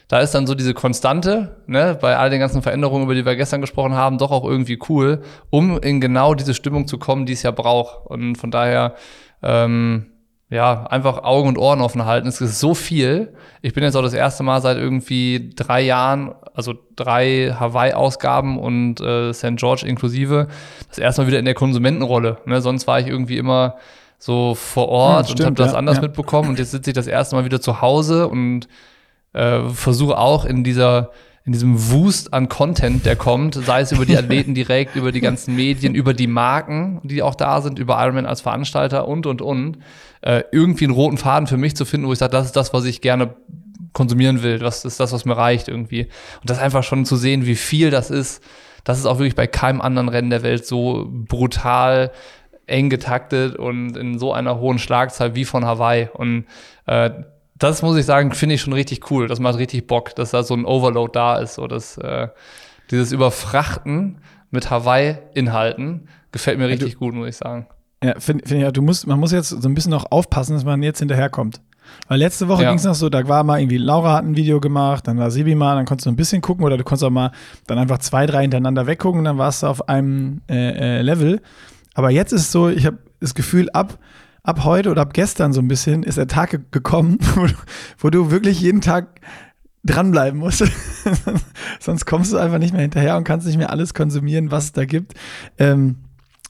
da 0.09 0.21
ist 0.21 0.35
dann 0.35 0.47
so 0.47 0.55
diese 0.55 0.75
Konstante, 0.75 1.63
ne, 1.67 1.97
bei 2.01 2.17
all 2.17 2.31
den 2.31 2.41
ganzen 2.41 2.63
Veränderungen, 2.63 3.05
über 3.05 3.15
die 3.15 3.25
wir 3.25 3.37
gestern 3.37 3.61
gesprochen 3.61 3.95
haben, 3.95 4.19
doch 4.19 4.31
auch 4.31 4.45
irgendwie 4.45 4.79
cool, 4.89 5.23
um 5.51 5.79
in 5.79 6.01
genau 6.01 6.35
diese 6.35 6.55
Stimmung 6.55 6.87
zu 6.87 6.99
kommen, 6.99 7.27
die 7.27 7.33
es 7.33 7.43
ja 7.43 7.51
braucht. 7.51 8.07
Und 8.07 8.37
von 8.37 8.51
daher, 8.51 8.95
ähm, 9.43 10.07
ja, 10.51 10.87
einfach 10.87 11.25
Augen 11.25 11.49
und 11.49 11.59
Ohren 11.59 11.81
offen 11.81 12.05
halten. 12.05 12.29
Es 12.29 12.41
ist 12.41 12.61
so 12.61 12.75
viel. 12.75 13.35
Ich 13.63 13.73
bin 13.73 13.83
jetzt 13.83 13.97
auch 13.97 14.03
das 14.03 14.13
erste 14.13 14.43
Mal 14.43 14.61
seit 14.61 14.77
irgendwie 14.77 15.51
drei 15.57 15.81
Jahren, 15.81 16.35
also 16.55 16.75
drei 16.97 17.55
Hawaii-Ausgaben 17.59 18.59
und 18.59 19.01
äh, 19.01 19.33
St. 19.33 19.57
George 19.57 19.85
inklusive, 19.87 20.49
das 20.89 20.99
erste 20.99 21.23
Mal 21.23 21.29
wieder 21.29 21.39
in 21.39 21.45
der 21.47 21.55
Konsumentenrolle. 21.55 22.39
Ne? 22.45 22.61
Sonst 22.61 22.87
war 22.87 23.01
ich 23.01 23.09
irgendwie 23.09 23.39
immer 23.39 23.77
so 24.19 24.55
vor 24.55 24.89
Ort 24.89 25.13
Ja, 25.13 25.19
und 25.19 25.27
stimmt, 25.29 25.47
habe 25.47 25.57
das 25.57 25.73
ja, 25.73 25.79
anders 25.79 25.97
ja. 25.97 26.03
mitbekommen. 26.03 26.51
Und 26.51 26.59
jetzt 26.59 26.71
sitze 26.71 26.91
ich 26.91 26.95
das 26.95 27.07
erste 27.07 27.37
Mal 27.37 27.45
wieder 27.45 27.61
zu 27.61 27.81
Hause 27.81 28.29
und 28.29 28.69
äh, 29.35 29.69
versuche 29.69 30.19
auch 30.19 30.45
in 30.45 30.65
dieser 30.65 31.11
in 31.47 31.53
diesem 31.53 31.91
Wust 31.91 32.33
an 32.33 32.49
Content, 32.49 33.05
der 33.05 33.17
kommt, 33.17 33.55
sei 33.55 33.83
es 33.83 33.93
über 33.93 34.07
die 34.07 34.17
Athleten 34.17 34.55
direkt, 34.55 34.97
über 34.97 35.13
die 35.13 35.21
ganzen 35.21 35.55
Medien, 35.55 35.95
über 35.95 36.15
die 36.15 36.27
Marken, 36.27 37.01
die 37.05 37.23
auch 37.23 37.35
da 37.35 37.61
sind, 37.61 37.79
über 37.79 38.03
Ironman 38.03 38.25
als 38.25 38.41
Veranstalter 38.41 39.07
und 39.07 39.27
und 39.27 39.43
und, 39.43 39.77
äh, 40.23 40.43
irgendwie 40.53 40.85
einen 40.85 40.95
roten 40.95 41.19
Faden 41.19 41.47
für 41.47 41.59
mich 41.59 41.77
zu 41.77 41.85
finden, 41.85 42.07
wo 42.07 42.15
ich 42.15 42.19
sage, 42.19 42.33
das 42.33 42.47
ist 42.47 42.57
das, 42.57 42.73
was 42.73 42.87
ich 42.87 43.03
gerne 43.03 43.37
konsumieren 43.93 44.43
will, 44.43 44.61
was 44.63 44.87
ist 44.87 45.01
das, 45.01 45.13
was 45.13 45.27
mir 45.27 45.37
reicht 45.37 45.69
irgendwie. 45.69 46.05
Und 46.41 46.49
das 46.49 46.59
einfach 46.59 46.83
schon 46.83 47.05
zu 47.05 47.17
sehen, 47.17 47.45
wie 47.45 47.57
viel 47.57 47.91
das 47.91 48.11
ist, 48.11 48.43
das 48.83 48.99
ist 48.99 49.07
auch 49.07 49.19
wirklich 49.19 49.37
bei 49.37 49.47
keinem 49.47 49.83
anderen 49.83 50.09
Rennen 50.09 50.31
der 50.31 50.43
Welt 50.43 50.67
so 50.67 51.07
brutal 51.11 52.11
eng 52.67 52.89
getaktet 52.89 53.57
und 53.57 53.97
in 53.97 54.19
so 54.19 54.33
einer 54.33 54.59
hohen 54.59 54.79
Schlagzahl 54.79 55.35
wie 55.35 55.45
von 55.45 55.65
Hawaii. 55.65 56.09
Und 56.13 56.47
äh, 56.87 57.11
das 57.57 57.83
muss 57.83 57.97
ich 57.97 58.05
sagen, 58.05 58.33
finde 58.33 58.57
ich 58.57 58.61
schon 58.61 58.73
richtig 58.73 59.11
cool. 59.11 59.29
Das 59.29 59.41
macht 59.41 59.59
richtig 59.59 59.87
Bock, 59.87 60.15
dass 60.17 60.33
da 60.33 60.43
so 60.43 60.55
ein 60.55 60.65
Overload 60.65 61.13
da 61.13 61.37
ist. 61.39 61.55
So 61.55 61.67
dass, 61.67 61.99
äh, 61.99 62.29
dieses 62.91 63.13
Überfrachten 63.13 64.19
mit 64.51 64.71
Hawaii-Inhalten 64.71 66.09
gefällt 66.33 66.59
mir 66.59 66.69
richtig 66.69 66.97
gut, 66.97 67.15
muss 67.15 67.29
ich 67.29 67.37
sagen. 67.37 67.67
Ja, 68.03 68.15
finde 68.19 68.47
find 68.47 68.59
ich, 68.59 68.63
ja, 68.63 68.71
du 68.71 68.83
musst, 68.83 69.07
man 69.07 69.19
muss 69.19 69.33
jetzt 69.33 69.49
so 69.49 69.69
ein 69.69 69.75
bisschen 69.75 69.95
auch 69.95 70.05
aufpassen, 70.11 70.55
dass 70.55 70.65
man 70.65 70.83
jetzt 70.83 70.99
hinterherkommt. 70.99 71.61
Weil 72.09 72.19
letzte 72.19 72.49
Woche 72.49 72.63
Ja. 72.63 72.71
ging 72.71 72.79
es 72.79 72.85
noch 72.85 72.95
so, 72.95 73.09
da 73.09 73.27
war 73.29 73.45
mal 73.45 73.61
irgendwie, 73.61 73.77
Laura 73.79 74.15
hat 74.15 74.25
ein 74.25 74.37
Video 74.37 74.61
gemacht, 74.61 75.07
dann 75.07 75.19
war 75.19 75.31
Sibi 75.31 75.55
mal, 75.55 75.77
dann 75.77 75.85
konntest 75.87 76.07
du 76.07 76.11
ein 76.11 76.17
bisschen 76.17 76.41
gucken 76.43 76.65
oder 76.65 76.77
du 76.77 76.85
konntest 76.85 77.05
auch 77.05 77.11
mal 77.11 77.31
dann 77.67 77.79
einfach 77.79 77.99
zwei, 77.99 78.27
drei 78.27 78.43
hintereinander 78.43 78.87
weggucken 78.87 79.21
und 79.21 79.25
dann 79.25 79.39
warst 79.39 79.63
du 79.63 79.67
auf 79.69 79.89
einem 79.89 80.41
äh, 80.51 80.99
äh, 80.99 81.03
Level. 81.03 81.41
Aber 81.95 82.11
jetzt 82.11 82.33
ist 82.33 82.43
es 82.43 82.53
so, 82.53 82.69
ich 82.69 82.85
habe 82.87 82.99
das 83.21 83.35
Gefühl, 83.35 83.71
ab, 83.71 83.99
ab 84.45 84.65
heute 84.65 84.91
oder 84.91 85.03
ab 85.03 85.15
gestern 85.15 85.53
so 85.53 85.61
ein 85.61 85.69
bisschen 85.69 86.05
ist 86.05 86.19
der 86.19 86.29
Tag 86.29 86.51
ge- 86.51 86.61
gekommen, 86.71 87.19
wo 87.99 88.11
du, 88.11 88.31
wirklich 88.31 88.61
jeden 88.61 88.81
Tag 88.81 89.21
dranbleiben 89.83 90.39
musst. 90.39 90.65
Sonst 91.81 92.07
kommst 92.07 92.33
du 92.33 92.37
einfach 92.39 92.59
nicht 92.59 92.73
mehr 92.73 92.83
hinterher 92.83 93.17
und 93.17 93.25
kannst 93.25 93.47
nicht 93.47 93.59
mehr 93.59 93.71
alles 93.71 93.95
konsumieren, 93.95 94.51
was 94.51 94.65
es 94.67 94.73
da 94.73 94.85
gibt. 94.85 95.15
Ähm, 95.59 95.97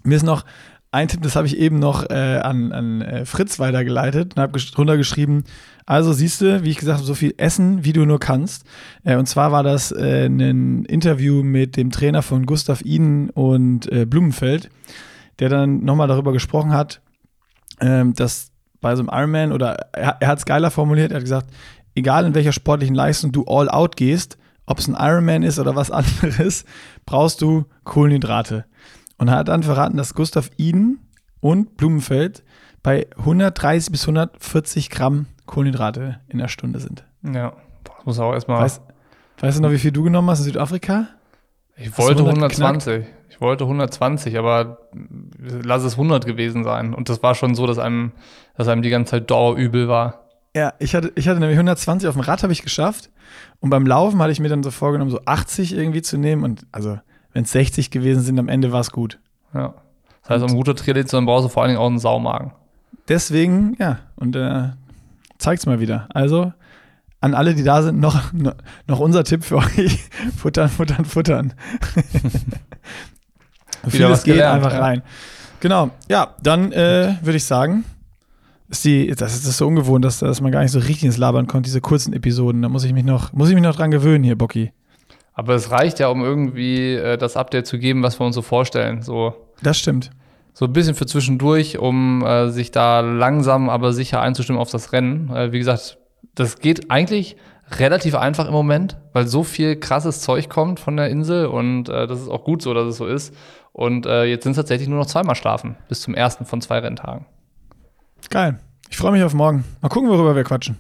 mir 0.03 0.17
ist 0.17 0.23
noch 0.25 0.45
ein 0.91 1.09
Tipp, 1.09 1.23
das 1.23 1.35
habe 1.35 1.47
ich 1.47 1.57
eben 1.59 1.79
noch 1.81 2.09
äh, 2.11 2.39
an, 2.39 2.73
an 2.73 3.01
äh, 3.01 3.25
Fritz 3.25 3.59
weitergeleitet 3.59 4.35
und 4.37 4.43
habe 4.43 4.53
gesch 4.53 4.71
drunter 4.71 4.97
geschrieben, 4.97 5.45
also 5.87 6.13
siehst 6.13 6.41
du, 6.41 6.63
wie 6.63 6.71
ich 6.71 6.79
gesagt 6.79 6.99
habe, 6.99 7.07
so 7.07 7.15
viel 7.15 7.35
essen, 7.37 7.85
wie 7.85 7.93
du 7.93 8.05
nur 8.07 8.21
kannst. 8.21 8.65
Äh, 9.03 9.17
und 9.17 9.27
zwar 9.27 9.51
war 9.53 9.63
das 9.63 9.91
äh, 9.93 10.27
ein 10.27 10.85
Interview 10.85 11.43
mit 11.43 11.77
dem 11.77 11.91
Trainer 11.91 12.23
von 12.23 12.47
Gustav 12.47 12.83
Iden 12.83 13.31
und 13.31 13.91
äh, 13.91 14.07
Blumenfeld, 14.07 14.71
der 15.41 15.49
dann 15.49 15.85
nochmal 15.85 16.09
darüber 16.09 16.33
gesprochen 16.33 16.73
hat, 16.73 17.01
ähm, 17.81 18.15
dass 18.15 18.51
bei 18.81 18.95
so 18.97 19.03
einem 19.03 19.11
Ironman, 19.13 19.53
oder 19.53 19.75
er, 19.93 20.17
er 20.21 20.29
hat 20.29 20.39
es 20.39 20.45
geiler 20.45 20.71
formuliert, 20.71 21.11
er 21.11 21.17
hat 21.17 21.25
gesagt, 21.25 21.51
egal 21.95 22.27
in 22.27 22.35
welcher 22.35 22.53
sportlichen 22.53 22.95
Leistung 22.95 23.33
du 23.33 23.45
all 23.47 23.69
out 23.69 23.97
gehst, 23.97 24.39
ob 24.67 24.79
es 24.79 24.89
ein 24.89 24.97
Ironman 24.99 25.43
ist 25.43 25.59
oder 25.59 25.75
was 25.75 25.91
anderes, 25.91 26.65
brauchst 27.07 27.43
du 27.43 27.65
Kohlenhydrate. 27.85 28.65
Und 29.17 29.29
er 29.29 29.37
hat 29.37 29.49
dann 29.49 29.63
verraten, 29.63 29.97
dass 29.97 30.15
Gustav 30.15 30.51
Iden 30.57 30.99
und 31.41 31.77
Blumenfeld 31.77 32.43
bei 32.83 33.07
130 33.19 33.91
bis 33.91 34.03
140 34.03 34.91
Gramm 34.91 35.27
Kohlenhydrate 35.47 36.21
in 36.29 36.39
der 36.39 36.49
Stunde 36.49 36.81
sind. 36.81 37.05
Ja, 37.23 37.53
das 37.85 38.05
muss 38.05 38.19
auch 38.19 38.33
erstmal. 38.33 38.63
Weißt, 38.63 38.83
weißt 39.41 39.59
du 39.59 39.63
noch, 39.63 39.71
wie 39.71 39.79
viel 39.79 39.93
du 39.93 40.03
genommen 40.03 40.29
hast 40.31 40.41
in 40.41 40.47
Südafrika? 40.47 41.09
Ich 41.77 41.89
Hast 41.89 41.99
wollte 41.99 42.23
100 42.23 42.53
120. 42.53 43.05
Ich 43.24 43.24
wollte 43.45 43.65
120, 43.65 44.37
aber 44.39 44.79
lass 45.39 45.85
es 45.85 45.93
100 45.93 46.27
gewesen 46.27 46.65
sein. 46.65 46.95
Und 46.95 47.09
das 47.09 47.23
war 47.23 47.35
schon 47.35 47.55
so, 47.55 47.67
dass 47.67 47.79
einem, 47.79 48.13
dass 48.57 48.67
einem 48.67 48.83
die 48.83 48.91
ganze 48.91 49.13
Zeit 49.13 49.31
dauerübel 49.31 49.87
war. 49.89 50.25
Ja, 50.57 50.75
ich 50.79 50.95
hatte, 50.95 51.13
ich 51.15 51.29
hatte 51.29 51.41
nämlich 51.41 51.57
120 51.57 52.09
auf 52.09 52.15
dem 52.15 52.23
Rad, 52.23 52.43
habe 52.43 52.53
ich 52.53 52.63
geschafft. 52.63 53.11
Und 53.61 53.71
beim 53.71 53.87
Laufen 53.87 54.21
hatte 54.21 54.33
ich 54.33 54.41
mir 54.41 54.49
dann 54.49 54.63
so 54.63 54.71
vorgenommen, 54.71 55.11
so 55.11 55.21
80 55.25 55.75
irgendwie 55.75 56.03
zu 56.03 56.17
nehmen. 56.17 56.45
Und 56.45 56.67
also, 56.73 56.99
wenn 57.33 57.45
es 57.45 57.53
60 57.53 57.91
gewesen 57.91 58.23
sind, 58.23 58.39
am 58.39 58.49
Ende 58.49 58.73
war 58.73 58.81
es 58.81 58.91
gut. 58.91 59.19
Ja. 59.53 59.75
Das 60.23 60.31
heißt, 60.31 60.45
um 60.45 60.51
ein 60.51 60.57
guter 60.57 60.75
Triathlet 60.75 61.09
zu 61.09 61.17
sein, 61.17 61.27
brauchst 61.27 61.45
du 61.45 61.49
vor 61.49 61.63
allen 61.63 61.71
Dingen 61.71 61.81
auch 61.81 61.87
einen 61.87 61.99
Saumagen. 61.99 62.53
Deswegen, 63.09 63.77
ja, 63.79 63.99
und 64.17 64.37
äh, 64.37 64.71
zeig's 65.39 65.67
mal 65.67 65.81
wieder. 65.81 66.09
Also, 66.15 66.53
an 67.21 67.35
alle, 67.35 67.55
die 67.55 67.65
da 67.65 67.83
sind, 67.83 68.01
noch, 68.01 68.33
noch 68.87 69.01
unser 69.01 69.25
Tipp 69.25 69.45
für 69.45 69.57
euch: 69.57 70.05
futtern, 70.37 70.69
futtern, 70.69 71.05
futtern. 71.05 71.55
Wieder 73.93 74.07
es 74.07 74.13
was 74.13 74.25
geht, 74.25 74.35
gelernt, 74.35 74.57
einfach 74.57 74.73
ja. 74.73 74.81
rein. 74.81 75.03
Genau, 75.61 75.91
ja, 76.09 76.35
dann 76.43 76.73
äh, 76.73 77.15
würde 77.23 77.37
ich 77.37 77.45
sagen, 77.45 77.85
ist 78.69 78.85
die, 78.85 79.07
das 79.09 79.35
ist 79.35 79.47
das 79.47 79.57
so 79.59 79.67
ungewohnt, 79.67 80.05
dass, 80.05 80.19
dass 80.19 80.41
man 80.41 80.53
gar 80.53 80.63
nicht 80.63 80.73
so 80.73 80.79
richtig 80.79 81.05
ins 81.05 81.17
Labern 81.17 81.47
kommt, 81.47 81.67
diese 81.67 81.81
kurzen 81.81 82.13
Episoden. 82.13 82.63
Da 82.63 82.69
muss 82.69 82.85
ich 82.85 82.93
mich 82.93 83.05
noch, 83.05 83.33
muss 83.33 83.49
ich 83.49 83.55
mich 83.55 83.63
noch 83.63 83.77
dran 83.77 83.91
gewöhnen 83.91 84.25
hier, 84.25 84.37
Bocky. 84.37 84.73
Aber 85.35 85.55
es 85.55 85.71
reicht 85.71 85.99
ja, 85.99 86.09
um 86.09 86.23
irgendwie 86.23 86.95
äh, 86.95 87.19
das 87.19 87.37
Update 87.37 87.67
zu 87.67 87.79
geben, 87.79 88.03
was 88.03 88.21
wir 88.21 88.27
uns 88.27 88.35
so 88.35 88.43
vorstellen. 88.43 89.03
So, 89.03 89.35
Das 89.63 89.79
stimmt. 89.79 90.11
so 90.53 90.65
ein 90.67 90.73
bisschen 90.73 90.95
für 90.95 91.07
zwischendurch, 91.07 91.79
um 91.79 92.25
äh, 92.25 92.51
sich 92.51 92.71
da 92.71 93.01
langsam, 93.01 93.69
aber 93.69 93.93
sicher 93.93 94.21
einzustimmen 94.21 94.61
auf 94.61 94.71
das 94.71 94.93
Rennen. 94.93 95.31
Äh, 95.35 95.53
wie 95.53 95.59
gesagt, 95.59 95.99
das 96.35 96.59
geht 96.59 96.91
eigentlich 96.91 97.37
relativ 97.79 98.15
einfach 98.15 98.47
im 98.47 98.53
Moment, 98.53 98.97
weil 99.13 99.27
so 99.27 99.43
viel 99.43 99.77
krasses 99.77 100.21
Zeug 100.21 100.49
kommt 100.49 100.81
von 100.81 100.97
der 100.97 101.09
Insel 101.09 101.47
und 101.47 101.89
äh, 101.89 102.07
das 102.07 102.21
ist 102.21 102.29
auch 102.29 102.45
gut 102.45 102.63
so, 102.63 102.75
dass 102.75 102.87
es 102.87 102.97
so 102.97 103.07
ist. 103.07 103.35
Und 103.75 104.07
äh, 104.07 104.23
jetzt 104.23 104.45
sind 104.45 104.53
es 104.53 104.57
tatsächlich 104.57 104.89
nur 104.89 105.01
noch 105.01 105.07
zweimal 105.07 105.35
schlafen, 105.35 105.75
bis 105.89 106.01
zum 106.01 106.15
ersten 106.15 106.47
von 106.47 106.61
zwei 106.61 106.79
Renntagen. 106.79 107.27
Geil. 108.31 108.61
Ich 108.89 108.97
freue 108.97 109.11
mich 109.11 109.25
auf 109.25 109.35
morgen. 109.35 109.65
Mal 109.83 109.89
gucken, 109.89 110.09
worüber 110.09 110.37
wir 110.37 110.45
quatschen. 110.45 110.77